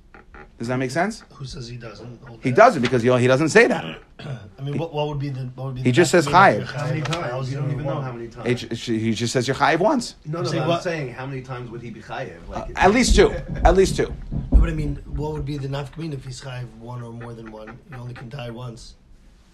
Does 0.58 0.70
that 0.70 0.78
make 0.78 0.92
sense? 0.92 1.24
Who 1.34 1.46
says 1.46 1.68
he 1.68 1.78
doesn't? 1.78 2.20
He 2.42 2.52
doesn't 2.52 2.82
because 2.82 3.04
he, 3.04 3.16
he 3.20 3.28
doesn't 3.28 3.50
say 3.50 3.68
that. 3.68 4.02
I 4.20 4.62
mean, 4.64 4.78
what, 4.78 4.94
what 4.94 5.08
would 5.08 5.20
be 5.20 5.30
the? 5.30 5.42
What 5.56 5.66
would 5.68 5.76
be 5.76 5.84
He 5.84 5.92
just 5.92 6.10
says 6.10 6.26
meaning 6.26 6.40
chayiv. 6.62 6.66
How 6.66 6.88
many 6.88 7.02
times? 7.02 7.52
You 7.52 7.58
don't 7.60 7.72
even 7.72 7.86
know 7.86 8.02
how 8.02 8.12
many 8.12 8.28
times. 8.28 8.64
it- 8.64 8.72
he 8.80 9.14
just 9.14 9.32
says 9.34 9.48
you're 9.48 9.56
chayiv 9.56 9.80
once. 9.80 10.16
No, 10.26 10.42
no, 10.42 10.50
Say 10.50 10.58
but 10.58 10.70
I'm 10.70 10.82
saying 10.82 11.14
how 11.14 11.26
many 11.28 11.42
times 11.42 11.70
would 11.70 11.82
he 11.82 11.92
be 11.92 12.02
chayiv? 12.02 12.48
Like, 12.48 12.72
At 12.76 12.92
least 12.92 13.16
two. 13.16 13.32
At 13.64 13.76
least 13.76 13.96
two. 13.96 14.12
No, 14.52 14.60
but 14.60 14.70
I 14.70 14.74
mean, 14.74 14.96
what 15.06 15.34
would 15.34 15.46
be 15.46 15.58
the 15.58 15.68
nafkamina 15.68 16.14
if 16.16 16.26
he's 16.26 16.42
chayiv 16.42 16.68
one 16.80 17.04
or 17.04 17.14
more 17.14 17.34
than 17.34 17.52
one? 17.52 17.78
You 17.92 17.98
only 17.98 18.16
can 18.16 18.28
die 18.30 18.50
once. 18.50 18.96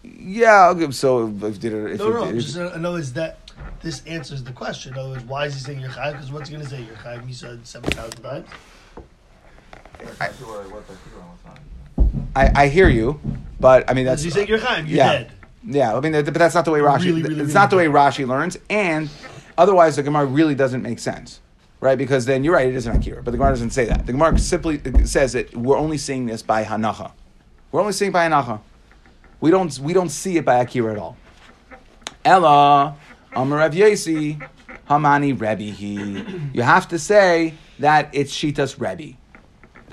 Yeah. 0.01 0.69
Okay, 0.69 0.91
so 0.91 1.27
if 1.27 1.59
did 1.59 1.73
it, 1.73 1.91
if 1.93 1.99
No, 1.99 2.09
no. 2.11 2.23
if- 2.29 2.35
Just 2.35 2.57
uh, 2.57 2.71
in 2.73 2.85
other 2.85 2.95
words, 2.95 3.11
that 3.13 3.51
this 3.81 4.01
answers 4.05 4.43
the 4.43 4.53
question. 4.53 4.93
In 4.93 4.99
other 4.99 5.09
words, 5.09 5.23
why 5.25 5.45
is 5.45 5.55
he 5.55 5.59
saying 5.59 5.79
you're 5.81 5.89
chayiv? 5.89 6.13
Because 6.13 6.31
what's 6.31 6.47
he 6.49 6.55
going 6.55 6.65
to 6.65 6.71
say? 6.71 6.81
You're 6.81 6.95
chayiv. 6.95 7.25
He 7.27 7.33
said 7.33 7.67
seven 7.67 7.89
thousand 7.91 8.21
times. 8.21 8.47
I, 10.19 10.29
I 12.35 12.67
hear 12.67 12.89
you, 12.89 13.19
but 13.59 13.89
I 13.89 13.93
mean 13.93 14.05
that's 14.05 14.23
he 14.23 14.29
say 14.29 14.47
you're? 14.47 14.57
You're 14.57 14.79
yeah. 14.85 15.11
dead. 15.13 15.31
Yeah, 15.65 15.95
I 15.95 15.99
mean, 15.99 16.11
but 16.11 16.33
that's 16.33 16.55
not 16.55 16.65
the 16.65 16.71
way 16.71 16.79
Rashi. 16.79 17.05
Really, 17.05 17.23
really, 17.23 17.41
it's 17.41 17.53
not 17.53 17.69
the 17.69 17.77
way 17.77 17.85
Rashi 17.85 18.27
learns, 18.27 18.57
and 18.69 19.09
otherwise 19.57 19.95
the 19.95 20.03
Gemara 20.03 20.25
really 20.25 20.55
doesn't 20.55 20.81
make 20.81 20.99
sense, 20.99 21.39
right? 21.79 21.97
Because 21.97 22.25
then 22.25 22.43
you're 22.43 22.53
right, 22.53 22.67
it 22.67 22.75
is 22.75 22.85
an 22.85 22.97
akira, 22.97 23.23
but 23.23 23.31
the 23.31 23.37
Gemara 23.37 23.51
doesn't 23.51 23.69
say 23.69 23.85
that. 23.85 24.05
The 24.05 24.11
Gemara 24.11 24.37
simply 24.39 24.81
uh, 24.85 25.05
says 25.05 25.33
that 25.33 25.55
we're 25.55 25.77
only 25.77 25.97
seeing 25.97 26.25
this 26.25 26.41
by 26.41 26.65
hanacha. 26.65 27.13
We're 27.71 27.79
only 27.79 27.93
seeing 27.93 28.11
by 28.11 28.27
hanacha. 28.27 28.59
We 29.39 29.51
don't 29.51 29.77
we 29.79 29.93
don't 29.93 30.09
see 30.09 30.37
it 30.37 30.43
by 30.43 30.55
akira 30.55 30.93
at 30.93 30.97
all. 30.97 31.15
Ella 32.25 32.95
Amar 33.33 33.59
Rav 33.59 33.73
Yesi 33.73 34.45
Hamani 34.89 35.39
Rebbe. 35.39 36.51
You 36.53 36.61
have 36.61 36.87
to 36.89 36.99
say 36.99 37.53
that 37.79 38.09
it's 38.13 38.33
Shitas 38.33 38.79
Rebbe. 38.79 39.17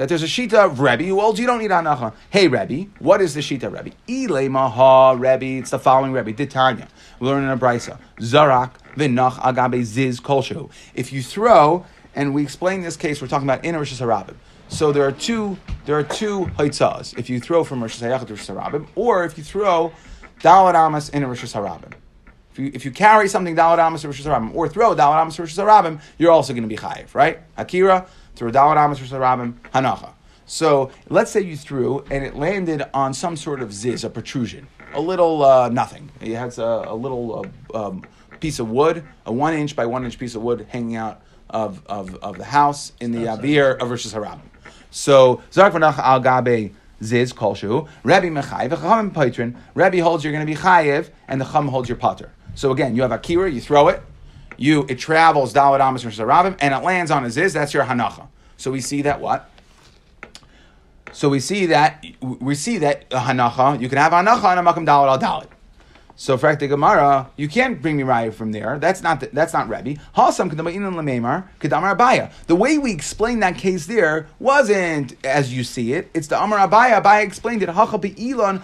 That 0.01 0.09
there's 0.09 0.23
a 0.23 0.27
Shita 0.27 0.55
of 0.55 0.81
Rebbe 0.81 1.05
who 1.05 1.21
holds 1.21 1.39
you 1.39 1.47
don't 1.47 1.59
need 1.59 1.71
Anacha. 1.71 2.15
Hey 2.31 2.49
Rebbe, 2.49 2.89
what 3.01 3.21
is 3.21 3.35
the 3.35 3.41
Shita 3.41 3.71
Rebbe? 3.71 3.95
Ile 4.09 4.49
Maha 4.49 5.15
Rebbe, 5.15 5.59
it's 5.61 5.73
the 5.73 5.79
following 5.79 6.13
Rebbe, 6.13 6.33
Ditanya. 6.33 6.89
We 7.19 7.29
learn 7.29 7.45
in 7.45 7.51
a 7.51 7.59
Brisa. 7.59 7.99
Zarak 8.17 8.71
v'nach 8.97 9.35
agabe 9.41 9.83
ziz 9.83 10.19
kolshu. 10.19 10.71
If 10.95 11.13
you 11.13 11.23
throw, 11.23 11.85
and 12.15 12.33
we 12.33 12.43
explain 12.43 12.81
this 12.81 12.97
case, 12.97 13.21
we're 13.21 13.29
talking 13.29 13.47
about 13.47 13.63
in 13.63 13.77
Rosh 13.77 13.93
Hashanah. 14.01 14.37
So 14.69 14.91
there 14.91 15.07
are 15.07 15.13
two, 15.13 15.59
there 15.85 15.99
are 15.99 16.03
two 16.03 16.47
haitzahs. 16.57 17.19
If 17.19 17.29
you 17.29 17.39
throw 17.39 17.63
from 17.63 17.83
Rosh 17.83 18.01
Hashanah 18.01 18.27
to 18.27 18.33
Rosh 18.33 18.49
Hashanah, 18.49 18.89
or 18.95 19.27
if 19.27 19.37
you 19.37 19.45
throw 19.45 19.93
Dalad 20.41 20.77
Amas 20.77 21.11
in 21.11 21.27
Rosh 21.27 21.45
Hashanah. 21.45 21.93
If 22.53 22.59
you, 22.59 22.71
if 22.73 22.85
you 22.87 22.91
carry 22.91 23.29
something 23.29 23.55
Dalad 23.55 23.87
Amos 23.87 24.03
Rosh 24.03 24.23
Hashanah 24.23 24.55
or 24.55 24.67
throw 24.67 24.95
Dalad 24.95 25.21
Amos 25.21 25.39
Rosh 25.39 25.59
Hashanah, 25.59 26.01
you're 26.17 26.33
also 26.33 26.55
going 26.55 26.63
to 26.63 26.69
be 26.71 26.79
chayiv, 26.79 27.15
right? 27.15 27.41
Akira, 27.59 28.07
throw 28.41 28.51
Dalad 28.51 28.83
Amos 28.83 28.99
Rosh 28.99 29.13
Hashanah, 29.13 29.53
Hanacha. 29.75 30.13
So 30.47 30.91
let's 31.11 31.31
say 31.31 31.43
you 31.43 31.57
threw 31.59 32.03
and 32.11 32.25
it 32.25 32.35
landed 32.35 32.83
on 32.95 33.13
some 33.13 33.37
sort 33.37 33.61
of 33.61 33.71
ziz, 33.71 34.03
a 34.03 34.09
protrusion, 34.09 34.67
a 34.95 35.01
little 35.01 35.45
uh, 35.45 35.69
nothing. 35.69 36.11
It 36.23 36.35
has 36.37 36.59
a, 36.59 36.85
a 36.89 36.95
little 36.95 37.47
uh, 37.75 37.89
um, 37.89 38.03
piece 38.41 38.59
of 38.59 38.71
wood, 38.71 39.05
a 39.27 39.33
one 39.33 39.53
inch 39.53 39.77
by 39.77 39.85
one 39.85 40.07
inch 40.07 40.19
piece 40.19 40.35
of 40.35 40.41
wood 40.41 40.67
hanging 40.71 40.97
out 40.97 41.21
of, 41.51 41.83
of, 41.85 42.15
of 42.17 42.39
the 42.39 42.45
house 42.45 42.93
in 42.99 43.13
the 43.13 43.27
avir 43.27 43.77
of 43.77 43.91
Rosh 43.91 44.07
Hashanah. 44.07 44.41
So 44.91 45.43
Zark 45.53 45.75
Vanach 45.75 45.99
Al 45.99 46.21
Gabe 46.21 46.73
Ziz 47.05 47.35
Kolshu, 47.35 47.87
Rabbi 48.05 48.29
Mechayiv, 48.29 48.71
Chacham 48.71 49.11
Paitrin, 49.11 49.55
Rabbi 49.75 49.99
holds 49.99 50.25
you're 50.25 50.33
going 50.33 50.47
to 50.47 50.51
be 50.51 50.59
Chayiv, 50.59 51.11
and 51.29 51.39
the 51.39 51.45
Chum 51.45 51.69
holds 51.69 51.91
your 51.91 51.99
Potter. 51.99 52.33
So 52.55 52.73
again, 52.73 52.97
you 52.97 53.03
have 53.03 53.13
Akira, 53.13 53.51
you 53.51 53.61
throw 53.61 53.89
it, 53.89 54.03
you 54.61 54.85
it 54.89 54.99
travels 54.99 55.53
Dalad 55.55 55.81
Amos 55.81 56.05
Rosh 56.05 56.21
and 56.61 56.75
it 56.75 56.85
lands 56.85 57.11
on 57.11 57.25
a 57.25 57.31
Ziz, 57.31 57.55
that's 57.55 57.73
your 57.73 57.85
Hanacha. 57.85 58.29
So 58.59 58.71
we 58.71 58.83
see 58.83 59.03
that 59.03 59.21
what? 59.21 59.51
So 61.13 61.29
we 61.31 61.41
see 61.41 61.67
that 61.67 62.05
we 62.21 62.55
see 62.55 62.79
that 62.79 63.11
hanacha. 63.11 63.81
You 63.81 63.89
can 63.89 63.99
have 63.99 64.13
hanacha 64.13 64.45
on 64.45 64.59
a 64.59 64.63
makam 64.63 64.87
dalad 64.87 65.09
al 65.09 65.19
dalad. 65.19 65.49
So 66.15 66.37
for 66.37 66.55
the 66.55 66.69
Gemara, 66.69 67.31
you 67.37 67.49
can't 67.49 67.81
bring 67.81 67.97
me 67.97 68.03
raya 68.03 68.35
from 68.35 68.53
there. 68.53 68.79
That's 68.79 69.03
not 69.03 69.21
the, 69.21 69.31
that's 69.33 69.55
not 69.55 69.71
Rebbe. 69.71 69.99
Hasam 70.15 70.51
kedama'inan 70.51 70.95
lememar 70.95 71.49
kedamar 71.59 71.97
abaya. 71.97 72.31
The 72.47 72.55
way 72.55 72.77
we 72.77 72.93
explained 72.93 73.43
that 73.43 73.57
case 73.57 73.87
there 73.87 74.29
wasn't 74.39 75.17
as 75.25 75.55
you 75.55 75.65
see 75.65 75.95
it. 75.95 76.11
It's 76.13 76.27
the 76.27 76.39
Amar 76.41 76.59
Abaya. 76.59 77.03
Abaya 77.03 77.25
explained 77.25 77.63
it. 77.63 77.71
Hayachid. 77.71 78.61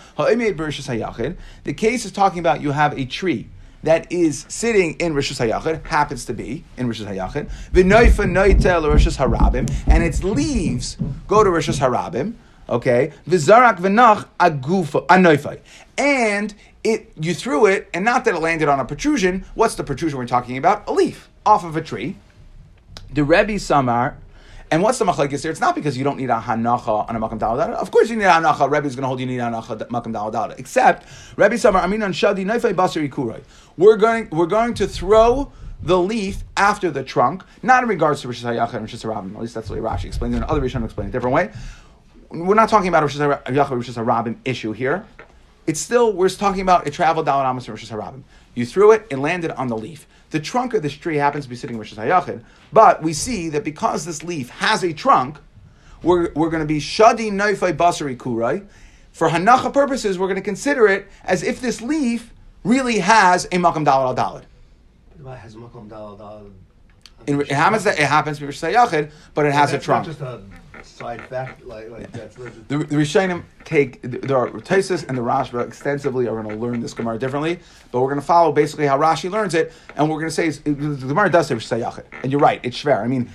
The 1.64 1.72
case 1.72 2.04
is 2.04 2.12
talking 2.12 2.40
about 2.40 2.60
you 2.60 2.72
have 2.72 2.98
a 2.98 3.06
tree 3.06 3.48
that 3.82 4.10
is 4.10 4.46
sitting 4.48 4.94
in 4.94 5.14
Rishus 5.14 5.44
Hayachid, 5.44 5.86
happens 5.86 6.24
to 6.26 6.34
be 6.34 6.64
in 6.76 6.88
Rishus 6.88 7.06
Hayachid, 7.06 7.50
v'noifa 7.72 8.24
noitel 8.24 8.92
Rishus 8.92 9.16
Harabim, 9.16 9.70
and 9.86 10.02
its 10.02 10.24
leaves 10.24 10.96
go 11.28 11.44
to 11.44 11.50
Rishus 11.50 11.78
Harabim, 11.78 12.34
okay, 12.68 13.12
v'zarak 13.28 13.78
v'nach 13.78 14.26
agufa, 14.40 15.06
anoifai. 15.06 15.60
And 15.98 16.54
it, 16.82 17.12
you 17.20 17.34
threw 17.34 17.66
it, 17.66 17.88
and 17.92 18.04
not 18.04 18.24
that 18.24 18.34
it 18.34 18.40
landed 18.40 18.68
on 18.68 18.80
a 18.80 18.84
protrusion, 18.84 19.44
what's 19.54 19.74
the 19.74 19.84
protrusion 19.84 20.18
we're 20.18 20.26
talking 20.26 20.56
about? 20.56 20.88
A 20.88 20.92
leaf 20.92 21.28
off 21.44 21.64
of 21.64 21.76
a 21.76 21.82
tree. 21.82 22.16
The 23.12 23.24
Rebbe 23.24 23.58
Samar, 23.58 24.18
and 24.70 24.82
what's 24.82 24.98
the 24.98 25.04
machlekes 25.04 25.42
here? 25.42 25.50
It's 25.50 25.60
not 25.60 25.74
because 25.74 25.96
you 25.96 26.02
don't 26.02 26.16
need 26.16 26.30
a 26.30 26.40
hanacha 26.40 27.08
on 27.08 27.14
a 27.14 27.20
makam 27.20 27.38
dalad. 27.38 27.70
Of 27.70 27.90
course 27.90 28.10
you 28.10 28.16
need 28.16 28.24
a 28.24 28.30
hanacha. 28.30 28.70
Rebbe 28.70 28.86
is 28.86 28.96
going 28.96 29.02
to 29.02 29.08
hold 29.08 29.20
you 29.20 29.26
need 29.26 29.38
a 29.38 29.42
hanacha 29.42 29.78
makam 29.88 30.12
dalad. 30.12 30.58
Except 30.58 31.06
Rebbe 31.36 31.56
Samar 31.56 31.82
Amin 31.82 32.02
on 32.02 32.12
Shadi 32.12 32.44
Neifei 32.44 32.74
Basari 32.74 33.08
Kurai. 33.08 33.42
We're 33.76 33.96
going 33.96 34.28
we're 34.30 34.46
going 34.46 34.74
to 34.74 34.88
throw 34.88 35.52
the 35.82 35.98
leaf 35.98 36.42
after 36.56 36.90
the 36.90 37.04
trunk, 37.04 37.44
not 37.62 37.82
in 37.82 37.88
regards 37.88 38.22
to 38.22 38.28
Rosh 38.28 38.42
Hashanah 38.44 38.72
and 38.74 38.82
Rosh 38.82 38.94
Hashanah. 38.94 39.34
At 39.34 39.40
least 39.40 39.54
that's 39.54 39.68
the 39.68 39.74
way 39.74 39.80
Rashi 39.80 40.06
explains 40.06 40.34
it. 40.34 40.42
Other 40.42 40.60
Rishonim 40.60 40.84
explain 40.84 41.06
it 41.06 41.10
a 41.10 41.12
different 41.12 41.34
way. 41.34 41.52
We're 42.30 42.54
not 42.54 42.68
talking 42.68 42.88
about 42.88 43.02
Rosh 43.02 43.16
Hashanah 43.16 43.70
Rosh 43.70 43.90
Hashanah 43.90 44.36
issue 44.44 44.72
here. 44.72 45.06
It's 45.68 45.80
still 45.80 46.12
we're 46.12 46.28
talking 46.28 46.62
about 46.62 46.88
a 46.88 46.90
travel 46.90 47.22
dalad 47.22 47.48
amos 47.48 47.68
Rosh 47.68 47.90
Hashanah. 47.90 48.22
You 48.54 48.66
threw 48.66 48.92
it, 48.92 49.06
it 49.10 49.18
landed 49.18 49.52
on 49.52 49.68
the 49.68 49.76
leaf. 49.76 50.06
The 50.30 50.40
trunk 50.40 50.74
of 50.74 50.82
this 50.82 50.92
tree 50.92 51.16
happens 51.16 51.44
to 51.44 51.50
be 51.50 51.56
sitting 51.56 51.78
Rosh 51.78 51.94
Hashanah, 51.94 52.42
but 52.72 53.02
we 53.02 53.12
see 53.12 53.48
that 53.50 53.64
because 53.64 54.04
this 54.04 54.22
leaf 54.24 54.48
has 54.50 54.82
a 54.82 54.92
trunk, 54.92 55.38
we're, 56.02 56.32
we're 56.34 56.50
going 56.50 56.62
to 56.62 56.66
be 56.66 56.78
shadi 56.78 57.30
noifai 57.30 57.76
basari 57.76 58.16
kurai. 58.16 58.66
For 59.12 59.28
hanacha 59.30 59.72
purposes, 59.72 60.18
we're 60.18 60.26
going 60.26 60.36
to 60.36 60.42
consider 60.42 60.86
it 60.88 61.08
as 61.24 61.42
if 61.42 61.60
this 61.60 61.80
leaf 61.80 62.32
really 62.64 62.98
has 62.98 63.46
a 63.46 63.50
makam 63.58 63.84
dalad 63.86 64.06
al 64.08 64.14
dalad. 64.14 64.42
It 65.18 65.38
has 65.38 65.54
a 65.54 65.58
makom 65.58 65.88
dal 65.88 66.16
dal. 66.16 66.50
In- 67.26 67.40
It 67.40 67.48
happens 67.50 67.84
that 67.84 67.98
it 67.98 68.06
happens 68.06 68.36
to 68.38 68.42
be 68.42 68.46
Rosh 68.46 68.62
Hashanah, 68.62 69.10
but 69.34 69.46
it 69.46 69.52
has 69.52 69.72
a 69.72 69.78
trunk. 69.78 70.08
Not 70.86 70.92
just 70.92 71.00
a 71.00 71.04
side 71.04 71.28
fact, 71.28 71.64
like 71.64 71.90
like 71.90 72.12
that's. 72.12 72.36
The, 72.36 72.78
the 72.78 72.96
Rishonim 72.96 73.42
take 73.64 74.02
there 74.02 74.36
are 74.36 74.50
Taisus 74.50 75.06
and 75.08 75.16
the 75.16 75.22
Rashba 75.22 75.66
extensively 75.66 76.28
are 76.28 76.40
going 76.42 76.48
to 76.48 76.62
learn 76.62 76.80
this 76.80 76.94
Gemara 76.94 77.18
differently, 77.18 77.58
but 77.90 78.00
we're 78.00 78.08
going 78.08 78.20
to 78.20 78.26
follow 78.26 78.52
basically 78.52 78.86
how 78.86 78.98
Rashi 78.98 79.30
learns 79.30 79.54
it, 79.54 79.72
and 79.96 80.08
we're 80.08 80.16
going 80.16 80.28
to 80.28 80.34
say 80.34 80.46
is- 80.46 80.60
the 80.60 80.72
Gemara 80.72 81.30
does 81.30 81.48
say 81.48 81.54
Rosh 81.54 81.98
and 82.22 82.32
you're 82.32 82.40
right, 82.40 82.60
it's 82.62 82.82
shver. 82.82 83.02
I 83.02 83.08
mean, 83.08 83.30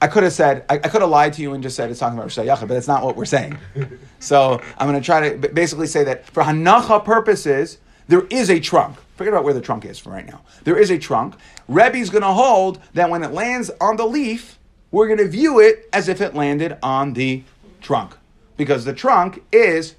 I 0.00 0.08
could 0.08 0.22
have 0.24 0.32
said 0.32 0.64
I, 0.68 0.74
I 0.74 0.88
could 0.88 1.00
have 1.00 1.10
lied 1.10 1.32
to 1.34 1.42
you 1.42 1.54
and 1.54 1.62
just 1.62 1.76
said 1.76 1.90
it's 1.90 2.00
talking 2.00 2.18
about 2.18 2.24
Rosh 2.24 2.38
Hashanah, 2.38 2.60
but 2.60 2.74
that's 2.74 2.88
not 2.88 3.02
what 3.02 3.16
we're 3.16 3.24
saying. 3.24 3.58
so 4.18 4.60
I'm 4.78 4.88
going 4.88 5.00
to 5.00 5.04
try 5.04 5.30
to 5.30 5.48
basically 5.48 5.86
say 5.86 6.04
that 6.04 6.26
for 6.26 6.42
Hanacha 6.42 7.04
purposes, 7.04 7.78
there 8.08 8.26
is 8.30 8.50
a 8.50 8.60
trunk. 8.60 8.96
Forget 9.16 9.32
about 9.32 9.44
where 9.44 9.54
the 9.54 9.62
trunk 9.62 9.86
is 9.86 9.98
for 9.98 10.10
right 10.10 10.26
now. 10.26 10.42
There 10.64 10.78
is 10.78 10.90
a 10.90 10.98
trunk. 10.98 11.36
Rebbe's 11.68 12.10
going 12.10 12.22
to 12.22 12.32
hold 12.32 12.80
that 12.92 13.08
when 13.08 13.22
it 13.22 13.32
lands 13.32 13.70
on 13.80 13.96
the 13.96 14.06
leaf, 14.06 14.55
we're 14.96 15.06
going 15.06 15.18
to 15.18 15.28
view 15.28 15.60
it 15.60 15.86
as 15.92 16.08
if 16.08 16.22
it 16.22 16.34
landed 16.34 16.78
on 16.82 17.12
the 17.12 17.42
trunk 17.82 18.16
because 18.56 18.86
the 18.86 18.94
trunk 18.94 19.42
is 19.52 19.94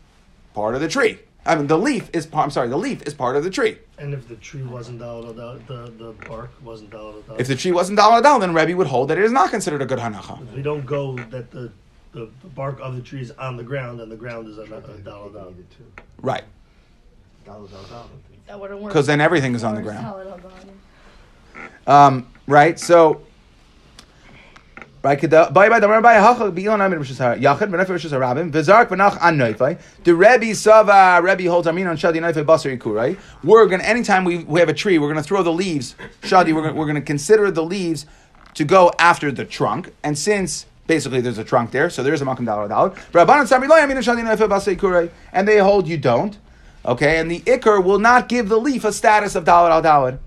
part 0.55 0.73
of 0.73 0.81
the 0.81 0.87
tree. 0.87 1.19
I 1.45 1.55
mean, 1.55 1.67
the 1.67 1.77
leaf 1.77 2.09
is 2.13 2.25
part. 2.25 2.45
I'm 2.45 2.49
sorry, 2.49 2.67
the 2.67 2.77
leaf 2.79 3.03
is 3.03 3.13
part 3.13 3.35
of 3.35 3.43
the 3.43 3.51
tree. 3.51 3.77
And 3.99 4.11
if 4.11 4.27
the 4.27 4.35
tree 4.37 4.63
wasn't 4.63 4.99
dalad 4.99 5.37
al 5.39 5.59
the 5.67 5.91
the 5.91 6.11
bark 6.27 6.49
wasn't 6.63 6.89
dalad 6.89 7.29
al. 7.29 7.35
If 7.37 7.45
the 7.47 7.55
tree 7.55 7.71
wasn't 7.71 7.99
dalad 7.99 8.23
al, 8.25 8.39
then 8.39 8.55
Rebbe 8.55 8.75
would 8.75 8.87
hold 8.87 9.09
that 9.09 9.19
it 9.19 9.23
is 9.23 9.31
not 9.31 9.51
considered 9.51 9.83
a 9.83 9.85
good 9.85 9.99
hanacha. 9.99 10.35
we 10.55 10.63
don't 10.63 10.85
go 10.87 11.15
that 11.29 11.51
the, 11.51 11.71
the 12.13 12.27
the 12.41 12.49
bark 12.55 12.79
of 12.81 12.95
the 12.95 13.03
tree 13.03 13.21
is 13.21 13.29
on 13.31 13.55
the 13.55 13.63
ground 13.63 14.01
and 14.01 14.11
the 14.11 14.17
ground 14.17 14.47
is 14.47 14.57
a, 14.57 14.63
a 14.63 14.81
dalad 15.09 15.35
al 15.35 15.53
too. 15.77 15.85
Right. 16.21 16.43
That 17.45 18.59
wouldn't 18.59 18.81
work. 18.81 18.91
'Cause 18.91 19.05
then 19.05 19.21
everything 19.21 19.53
is 19.53 19.63
on 19.63 19.75
the 19.75 19.83
ground. 19.83 20.05
salad 20.07 20.41
um, 21.85 22.27
right. 22.47 22.79
So. 22.79 23.21
Right. 25.03 25.21
The 25.21 25.47
Rebbe 30.05 30.55
sava 30.55 31.21
Rebbe 31.23 31.49
holds 31.49 31.67
on 31.67 31.75
shadi 31.75 32.19
noifai 32.19 32.43
basar 32.43 32.77
yikur. 32.77 33.17
We're 33.43 33.65
gonna 33.67 33.83
anytime 33.83 34.23
we, 34.25 34.39
we 34.39 34.59
have 34.59 34.69
a 34.69 34.73
tree, 34.73 34.97
we're 34.97 35.07
gonna 35.07 35.23
throw 35.23 35.43
the 35.43 35.53
leaves. 35.53 35.95
Shadi, 36.23 36.53
we're 36.53 36.73
we're 36.73 36.87
gonna 36.87 37.01
consider 37.01 37.51
the 37.51 37.63
leaves 37.63 38.05
to 38.55 38.65
go 38.65 38.91
after 38.97 39.31
the 39.31 39.45
trunk, 39.45 39.93
and 40.03 40.17
since 40.17 40.65
basically 40.87 41.21
there's 41.21 41.37
a 41.37 41.43
trunk 41.43 41.71
there, 41.71 41.89
so 41.91 42.01
there's 42.01 42.21
a 42.21 42.25
makam 42.25 42.45
basar 42.45 42.67
yikur. 44.75 45.09
And 45.31 45.47
they 45.47 45.57
hold 45.59 45.87
you 45.87 45.97
don't. 45.97 46.37
Okay, 46.85 47.17
and 47.19 47.29
the 47.29 47.41
ikr 47.41 47.83
will 47.83 47.99
not 47.99 48.29
give 48.29 48.49
the 48.49 48.57
leaf 48.57 48.83
a 48.83 48.91
status 48.91 49.35
of 49.35 49.43
dalad 49.43 49.69
al 49.69 49.83
dalad. 49.83 50.19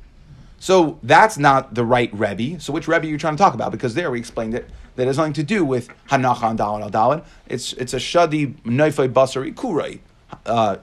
So 0.60 0.98
that's 1.02 1.38
not 1.38 1.74
the 1.74 1.84
right 1.86 2.12
Rebbe. 2.12 2.60
So 2.60 2.72
which 2.72 2.86
Rebbe 2.86 3.06
are 3.06 3.10
you 3.10 3.16
trying 3.18 3.34
to 3.34 3.42
talk 3.42 3.54
about? 3.54 3.72
Because 3.72 3.94
there 3.94 4.10
we 4.10 4.18
explained 4.18 4.54
it 4.54 4.68
that 4.96 5.06
has 5.06 5.16
nothing 5.16 5.32
to 5.32 5.42
do 5.42 5.64
with 5.64 5.88
Hanacha 6.10 6.50
and 6.50 6.58
Dalad 6.58 6.82
al 6.82 6.90
Dalad. 6.90 7.24
It's 7.48 7.72
it's 7.72 7.94
a 7.94 7.96
Shadi 7.96 8.54
Neifei 8.62 9.10
Basari 9.10 9.54
Kurai 9.54 10.00
uh, 10.44 10.76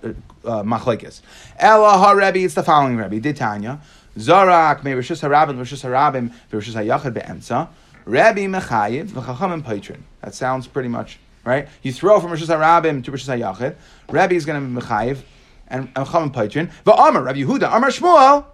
uh, 0.43 0.63
Machlekes. 0.63 1.21
Ella 1.59 2.15
Rebbe. 2.15 2.39
It's 2.39 2.55
the 2.55 2.63
following 2.63 2.97
Rebbe. 2.97 3.21
Ditanya 3.21 3.79
Zarak 4.17 4.83
Me 4.83 4.93
Rishus 4.93 5.21
Harabim 5.21 5.59
Rishus 5.59 5.83
Harabim 5.85 6.33
Rishus 6.51 6.73
Hayachad 6.73 7.13
Be'emtza 7.13 7.69
Rebbe 8.05 8.49
Mechayiv 8.49 9.09
V'Chachamim 9.09 9.61
Paitrin. 9.61 9.99
That 10.21 10.33
sounds 10.33 10.65
pretty 10.65 10.89
much 10.89 11.19
right. 11.45 11.67
You 11.83 11.93
throw 11.93 12.19
from 12.19 12.31
Rishus 12.31 12.47
Harabim 12.47 13.03
to 13.03 13.11
Rishus 13.11 13.29
Hayachad. 13.29 13.75
Rebbe 14.09 14.33
is 14.33 14.43
going 14.43 14.59
to 14.59 14.67
be 14.67 14.87
Mechayiv 14.87 15.19
and 15.67 15.93
Chachamim 15.93 16.33
Paitrin. 16.33 16.71
V'Amar 16.83 17.23
Rabbi 17.23 17.41
Yehuda 17.41 17.75
Amar 17.75 17.91
Shmuel. 17.91 18.45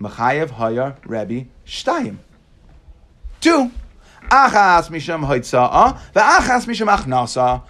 Machayev 0.00 0.50
Haya 0.50 0.96
Rebbe 1.04 1.48
Shtayim. 1.66 2.16
Two. 3.40 3.70
Achas 4.30 4.90
misham 4.90 5.26
hoitza'a, 5.26 5.98
ve'achas 6.14 6.66
misham 6.66 6.88
achnasa. 6.88 7.62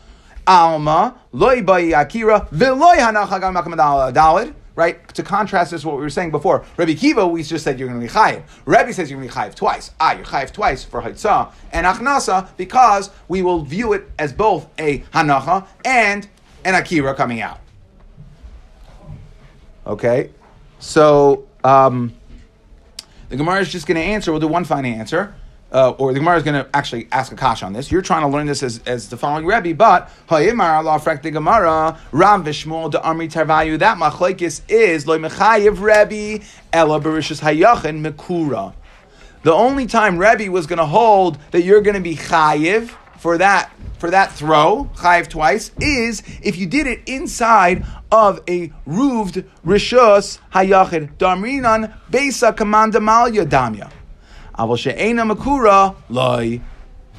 Alma, 0.47 1.15
loy 1.33 1.63
bayi 1.63 1.93
akira, 1.93 2.47
ve'loy 2.53 2.97
hanacha 2.97 3.41
gam 3.41 3.55
dalad. 3.55 4.55
Right? 4.77 5.07
To 5.15 5.23
contrast 5.23 5.73
this 5.73 5.85
what 5.85 5.97
we 5.97 6.03
were 6.03 6.11
saying 6.11 6.31
before. 6.31 6.65
Rabbi 6.77 6.95
Kiva, 6.95 7.27
we 7.27 7.43
just 7.43 7.65
said 7.65 7.79
you're 7.79 7.89
going 7.89 8.01
to 8.01 8.07
be 8.07 8.13
chayiv. 8.13 8.45
Rabbi 8.65 8.93
says 8.93 9.11
you're 9.11 9.19
going 9.19 9.29
to 9.29 9.35
be 9.35 9.41
chayiv 9.41 9.55
twice. 9.55 9.91
Ah, 10.01 10.15
you're 10.15 10.25
chayiv 10.25 10.53
twice 10.53 10.85
for 10.85 11.03
haitzah 11.03 11.53
and 11.73 11.87
achnasa 11.87 12.49
because 12.57 13.11
we 13.29 13.43
will 13.43 13.63
view 13.63 13.93
it 13.93 14.09
as 14.19 14.33
both 14.33 14.69
a 14.79 15.01
hanacha 15.13 15.67
and 15.85 16.29
an 16.65 16.75
akira 16.75 17.15
coming 17.15 17.41
out. 17.41 17.59
Okay? 19.87 20.31
So, 20.79 21.47
um, 21.63 22.15
the 23.31 23.37
Gemara 23.37 23.61
is 23.61 23.71
just 23.71 23.87
going 23.87 23.97
to 23.97 24.03
answer. 24.03 24.33
We'll 24.33 24.41
do 24.41 24.49
one 24.49 24.65
final 24.65 24.91
answer. 24.91 25.35
Uh, 25.73 25.91
or 25.91 26.13
the 26.13 26.19
Gemara 26.19 26.37
is 26.37 26.43
going 26.43 26.65
to 26.65 26.69
actually 26.77 27.07
ask 27.13 27.31
a 27.31 27.37
kash 27.37 27.63
on 27.63 27.73
this. 27.73 27.93
You're 27.93 28.03
trying 28.03 28.23
to 28.23 28.27
learn 28.29 28.47
this 28.47 28.61
as, 28.65 28.81
as 28.87 29.09
the 29.09 29.17
following 29.17 29.47
Rebbe, 29.47 29.73
but 29.73 30.11
Hayimar 30.29 30.85
Allah 30.85 31.21
the 31.23 31.31
Gemara 31.31 31.97
Ram 32.11 32.45
Vishmul 32.45 32.91
de 32.91 32.99
Amri 32.99 33.31
Tarvayu. 33.33 33.79
That 33.79 33.97
machlekes 33.97 34.63
is 34.69 35.07
loy 35.07 35.19
mechayev 35.19 35.81
Rebbe 35.81 36.45
ela 36.73 37.01
berishus 37.01 37.41
hayachin 37.41 38.05
mekura. 38.05 38.75
The 39.45 39.53
only 39.53 39.87
time 39.87 40.19
Rebbe 40.19 40.51
was 40.51 40.67
going 40.67 40.81
to 40.81 40.87
hold 40.87 41.39
that 41.53 41.63
you're 41.63 41.83
going 41.83 41.95
to 41.95 42.01
be 42.01 42.17
chayiv 42.17 42.91
for 43.21 43.37
that 43.37 43.71
for 43.99 44.11
that 44.11 44.33
throw, 44.33 44.91
chayiv 44.97 45.29
twice, 45.29 45.73
is 45.79 46.23
if 46.43 46.57
you 46.57 46.67
did 46.67 46.87
it 46.87 47.03
inside 47.07 47.85
of 48.11 48.41
a 48.49 48.73
roofed 48.87 49.37
rishus 49.65 50.39
hayachid 50.55 51.17
damrinan 51.19 51.95
besa 52.11 52.51
kamanda 52.53 52.95
malya 52.95 53.45
damya. 53.45 53.91
Aval 54.59 54.79
she'ena 54.79 55.23
makura 55.25 55.95
loy. 56.09 56.63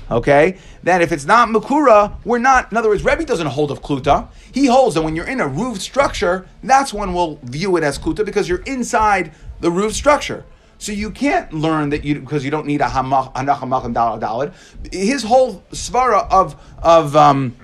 Okay, 0.09 0.57
that 0.83 1.01
if 1.01 1.11
it's 1.11 1.25
not 1.25 1.47
makura, 1.49 2.17
we're 2.25 2.39
not. 2.39 2.71
In 2.71 2.77
other 2.77 2.89
words, 2.89 3.05
Rebbe 3.05 3.23
doesn't 3.23 3.47
hold 3.47 3.69
of 3.71 3.81
kluta. 3.81 4.27
He 4.51 4.65
holds 4.65 4.95
that 4.95 5.03
when 5.03 5.15
you're 5.15 5.27
in 5.27 5.39
a 5.39 5.47
roofed 5.47 5.81
structure, 5.81 6.47
that's 6.63 6.93
when 6.93 7.13
we'll 7.13 7.39
view 7.43 7.77
it 7.77 7.83
as 7.83 7.97
kluta 7.97 8.25
because 8.25 8.49
you're 8.49 8.63
inside 8.63 9.31
the 9.61 9.71
roof 9.71 9.93
structure. 9.93 10.43
So 10.81 10.91
you 10.91 11.11
can't 11.11 11.53
learn 11.53 11.91
that 11.91 12.03
you 12.03 12.19
because 12.19 12.43
you 12.43 12.49
don't 12.49 12.65
need 12.65 12.81
a 12.81 12.85
hamach 12.85 13.31
anachamachim 13.35 13.93
dalad 13.93 14.19
dalad. 14.19 14.91
His 14.91 15.21
whole 15.21 15.61
svara 15.71 16.27
of 16.31 16.55
of 16.81 17.15
um, 17.15 17.55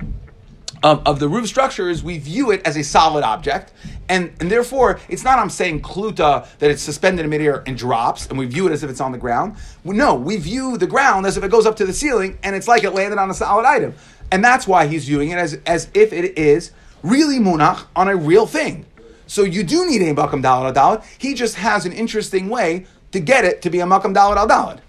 of, 0.84 1.02
of 1.08 1.20
the 1.20 1.28
roof 1.28 1.48
structure 1.48 1.90
is 1.90 2.04
we 2.04 2.20
view 2.20 2.52
it 2.52 2.62
as 2.64 2.78
a 2.78 2.84
solid 2.84 3.24
object, 3.24 3.74
and, 4.08 4.32
and 4.40 4.52
therefore 4.52 5.00
it's 5.10 5.24
not 5.24 5.40
I'm 5.40 5.50
saying 5.50 5.82
kluta 5.82 6.48
that 6.60 6.70
it's 6.70 6.84
suspended 6.84 7.26
in 7.26 7.32
midair 7.32 7.64
and 7.66 7.76
drops, 7.76 8.28
and 8.28 8.38
we 8.38 8.46
view 8.46 8.68
it 8.68 8.72
as 8.72 8.84
if 8.84 8.90
it's 8.92 9.02
on 9.02 9.12
the 9.12 9.18
ground. 9.18 9.56
No, 9.84 10.14
we 10.14 10.38
view 10.38 10.78
the 10.78 10.86
ground 10.86 11.26
as 11.26 11.38
if 11.38 11.44
it 11.44 11.50
goes 11.50 11.66
up 11.66 11.76
to 11.78 11.88
the 11.88 11.94
ceiling, 11.94 12.38
and 12.44 12.56
it's 12.56 12.68
like 12.68 12.84
it 12.84 12.92
landed 12.92 13.18
on 13.18 13.32
a 13.32 13.34
solid 13.34 13.66
item, 13.66 13.96
and 14.32 14.46
that's 14.46 14.68
why 14.68 14.86
he's 14.86 15.06
viewing 15.06 15.32
it 15.32 15.40
as 15.40 15.60
as 15.66 15.90
if 15.96 16.14
it 16.14 16.38
is 16.38 16.70
really 17.02 17.40
munach 17.40 17.88
on 17.96 18.10
a 18.10 18.16
real 18.16 18.46
thing. 18.46 18.86
So 19.26 19.44
you 19.44 19.64
do 19.64 19.86
need 19.90 20.02
a 20.04 20.14
makam 20.14 20.44
dalad 20.44 20.68
al 20.68 20.74
dalad. 20.74 21.06
He 21.18 21.34
just 21.34 21.56
has 21.56 21.86
an 21.88 21.92
interesting 21.92 22.48
way 22.48 22.86
to 23.12 23.20
get 23.20 23.46
it 23.46 23.62
to 23.62 23.70
be 23.70 23.80
a 23.80 23.86
makam 23.86 24.14
dalad 24.14 24.38
al 24.38 24.48
dalad, 24.48 24.80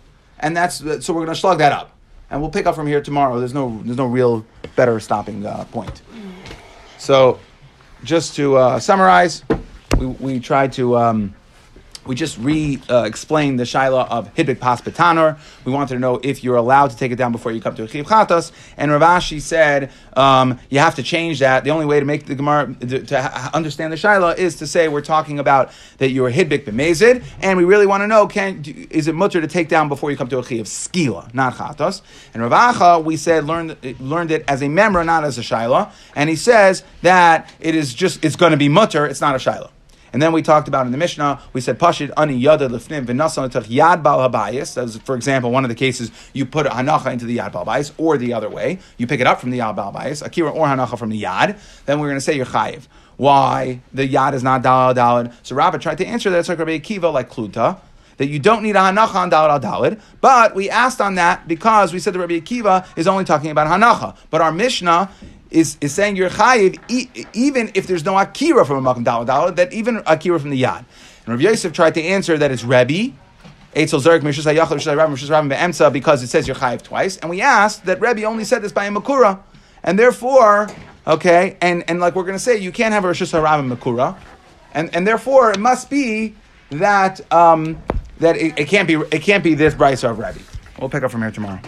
and 0.40 0.56
that's 0.56 0.78
so 0.78 1.12
we're 1.12 1.24
going 1.24 1.28
to 1.28 1.34
slug 1.36 1.58
that 1.58 1.72
up, 1.72 1.96
and 2.30 2.40
we'll 2.40 2.50
pick 2.50 2.66
up 2.66 2.74
from 2.74 2.86
here 2.86 3.02
tomorrow. 3.02 3.38
There's 3.38 3.54
no 3.54 3.80
there's 3.84 3.96
no 3.96 4.06
real 4.06 4.44
better 4.76 4.98
stopping 5.00 5.44
uh, 5.44 5.64
point. 5.72 6.02
So, 6.98 7.38
just 8.02 8.34
to 8.36 8.56
uh, 8.56 8.80
summarize, 8.80 9.44
we, 9.98 10.06
we 10.06 10.40
tried 10.40 10.72
to 10.74 10.96
um, 10.96 11.34
we 12.08 12.14
just 12.14 12.38
re 12.38 12.80
uh, 12.88 13.02
explained 13.02 13.60
the 13.60 13.64
shaila 13.64 14.08
of 14.08 14.34
hidbik 14.34 14.58
pas. 14.58 14.82
We 15.64 15.70
wanted 15.70 15.94
to 15.94 16.00
know 16.00 16.18
if 16.24 16.42
you're 16.42 16.56
allowed 16.56 16.90
to 16.90 16.96
take 16.96 17.12
it 17.12 17.16
down 17.16 17.32
before 17.32 17.52
you 17.52 17.60
come 17.60 17.76
to 17.76 17.86
chiv 17.86 18.06
chatas. 18.06 18.50
And 18.78 18.90
Rav 18.90 19.02
Ashi 19.02 19.40
said 19.40 19.92
um, 20.16 20.58
you 20.70 20.78
have 20.78 20.94
to 20.96 21.02
change 21.02 21.38
that. 21.40 21.64
The 21.64 21.70
only 21.70 21.84
way 21.84 22.00
to 22.00 22.06
make 22.06 22.24
the 22.24 22.34
gemara 22.34 22.74
to, 22.80 23.04
to 23.04 23.50
understand 23.54 23.92
the 23.92 23.96
shaila 23.96 24.38
is 24.38 24.56
to 24.56 24.66
say 24.66 24.88
we're 24.88 25.02
talking 25.02 25.38
about 25.38 25.70
that 25.98 26.10
you're 26.10 26.30
hidbik 26.30 26.64
b'mezid, 26.64 27.22
and 27.42 27.58
we 27.58 27.64
really 27.64 27.86
want 27.86 28.02
to 28.02 28.06
know 28.06 28.26
can 28.26 28.64
is 28.90 29.06
it 29.06 29.14
mutter 29.14 29.40
to 29.40 29.46
take 29.46 29.68
down 29.68 29.88
before 29.88 30.10
you 30.10 30.16
come 30.16 30.28
to 30.28 30.38
a 30.38 30.44
chiv 30.44 30.64
skila, 30.64 31.32
not 31.34 31.54
chatas. 31.54 32.00
And 32.32 32.42
Ravacha 32.42 33.04
we 33.04 33.18
said 33.18 33.44
learned 33.44 33.76
learned 34.00 34.30
it 34.30 34.44
as 34.48 34.62
a 34.62 34.66
memra, 34.66 35.04
not 35.04 35.24
as 35.24 35.36
a 35.36 35.42
shaila, 35.42 35.92
and 36.16 36.30
he 36.30 36.36
says 36.36 36.82
that 37.02 37.52
it 37.60 37.74
is 37.74 37.92
just 37.92 38.24
it's 38.24 38.36
going 38.36 38.52
to 38.52 38.58
be 38.58 38.70
mutter, 38.70 39.04
it's 39.04 39.20
not 39.20 39.34
a 39.34 39.38
shaila. 39.38 39.70
And 40.12 40.22
then 40.22 40.32
we 40.32 40.42
talked 40.42 40.68
about 40.68 40.86
in 40.86 40.92
the 40.92 40.98
Mishnah, 40.98 41.40
we 41.52 41.60
said 41.60 41.78
Pashid 41.78 42.12
ani 42.16 42.34
yada 42.34 42.68
lefnim 42.68 43.06
v'nasan 43.06 43.50
yad 43.50 44.02
bal 44.02 44.28
habayis. 44.28 44.74
That 44.74 44.82
was, 44.82 44.96
for 44.98 45.14
example, 45.14 45.50
one 45.50 45.64
of 45.64 45.68
the 45.68 45.74
cases 45.74 46.10
you 46.32 46.46
put 46.46 46.66
hanacha 46.66 47.12
into 47.12 47.26
the 47.26 47.38
yad 47.38 47.52
bal 47.52 47.64
habayis, 47.64 47.92
or 47.98 48.16
the 48.16 48.32
other 48.32 48.48
way, 48.48 48.78
you 48.96 49.06
pick 49.06 49.20
it 49.20 49.26
up 49.26 49.40
from 49.40 49.50
the 49.50 49.58
yad 49.58 49.76
bal 49.76 49.92
habayis, 49.92 50.24
akira 50.24 50.50
or 50.50 50.66
hanacha 50.66 50.98
from 50.98 51.10
the 51.10 51.22
yad. 51.22 51.58
Then 51.86 52.00
we're 52.00 52.08
going 52.08 52.18
to 52.18 52.24
say 52.24 52.36
you're 52.36 52.46
chayiv. 52.46 52.86
Why 53.16 53.80
the 53.92 54.08
yad 54.08 54.34
is 54.34 54.42
not 54.42 54.62
dalad 54.62 54.94
dalad? 54.94 55.34
So 55.42 55.56
Rabbi 55.56 55.78
tried 55.78 55.98
to 55.98 56.06
answer 56.06 56.30
that 56.30 56.38
it's 56.38 56.48
like 56.48 56.58
Rabbi 56.58 56.78
Akiva, 56.78 57.12
like 57.12 57.28
kluta. 57.30 57.80
That 58.18 58.26
you 58.26 58.40
don't 58.40 58.64
need 58.64 58.74
a 58.74 58.80
hanacha 58.80 59.14
on 59.14 59.30
dalad 59.30 59.50
al 59.50 59.60
dalad, 59.60 60.00
but 60.20 60.54
we 60.54 60.68
asked 60.70 61.00
on 61.00 61.16
that 61.16 61.46
because 61.46 61.92
we 61.92 62.00
said 62.00 62.14
that 62.14 62.18
Rabbi 62.18 62.40
Akiva 62.40 62.86
is 62.96 63.06
only 63.06 63.24
talking 63.24 63.50
about 63.50 63.68
hanacha, 63.68 64.16
but 64.30 64.40
our 64.40 64.52
Mishnah 64.52 65.10
is, 65.50 65.78
is 65.80 65.94
saying 65.94 66.16
you're 66.16 66.30
chayiv 66.30 66.78
e- 66.88 67.08
even 67.32 67.70
if 67.74 67.86
there's 67.86 68.04
no 68.04 68.18
akira 68.18 68.64
from 68.64 68.84
a 68.84 68.94
makam 68.94 69.04
dalad 69.04 69.26
dalad, 69.26 69.56
that 69.56 69.72
even 69.72 70.02
akira 70.06 70.38
from 70.38 70.50
the 70.50 70.62
yad. 70.62 70.84
And 71.24 71.28
Rabbi 71.28 71.42
Yosef 71.42 71.72
tried 71.72 71.94
to 71.94 72.02
answer 72.02 72.38
that 72.38 72.50
it's 72.50 72.64
Rebbe, 72.64 73.14
Eitzel 73.74 74.00
Zerk, 74.00 74.20
Mishus 74.20 74.50
HaYachal, 74.50 74.76
Mishus 74.76 74.94
HaRabim, 74.94 75.14
Mishus 75.14 75.48
Be'emsa, 75.48 75.92
because 75.92 76.22
it 76.22 76.28
says 76.28 76.46
you're 76.46 76.56
chayiv 76.56 76.82
twice. 76.82 77.16
And 77.18 77.30
we 77.30 77.40
asked 77.40 77.84
that 77.86 78.00
Rebbe 78.00 78.24
only 78.24 78.44
said 78.44 78.62
this 78.62 78.72
by 78.72 78.86
a 78.86 78.90
makura, 78.90 79.40
and 79.82 79.98
therefore, 79.98 80.68
okay, 81.06 81.56
and, 81.60 81.84
and 81.88 82.00
like 82.00 82.14
we're 82.14 82.24
going 82.24 82.34
to 82.34 82.42
say, 82.42 82.56
you 82.56 82.72
can't 82.72 82.92
have 82.92 83.04
a 83.04 83.08
Rishus 83.08 83.38
HaRabim 83.38 83.74
makura, 83.74 84.16
and, 84.72 84.94
and 84.94 85.06
therefore 85.06 85.50
it 85.50 85.58
must 85.58 85.90
be 85.90 86.34
that 86.70 87.20
um, 87.32 87.82
that 88.18 88.36
it, 88.36 88.58
it 88.58 88.68
can't 88.68 88.86
be 88.86 88.94
it 88.94 89.22
can't 89.22 89.42
be 89.44 89.54
this 89.54 89.74
Bryce 89.74 90.04
of 90.04 90.18
Rebbe. 90.18 90.40
We'll 90.78 90.90
pick 90.90 91.02
up 91.02 91.10
from 91.10 91.22
here 91.22 91.30
tomorrow. 91.30 91.60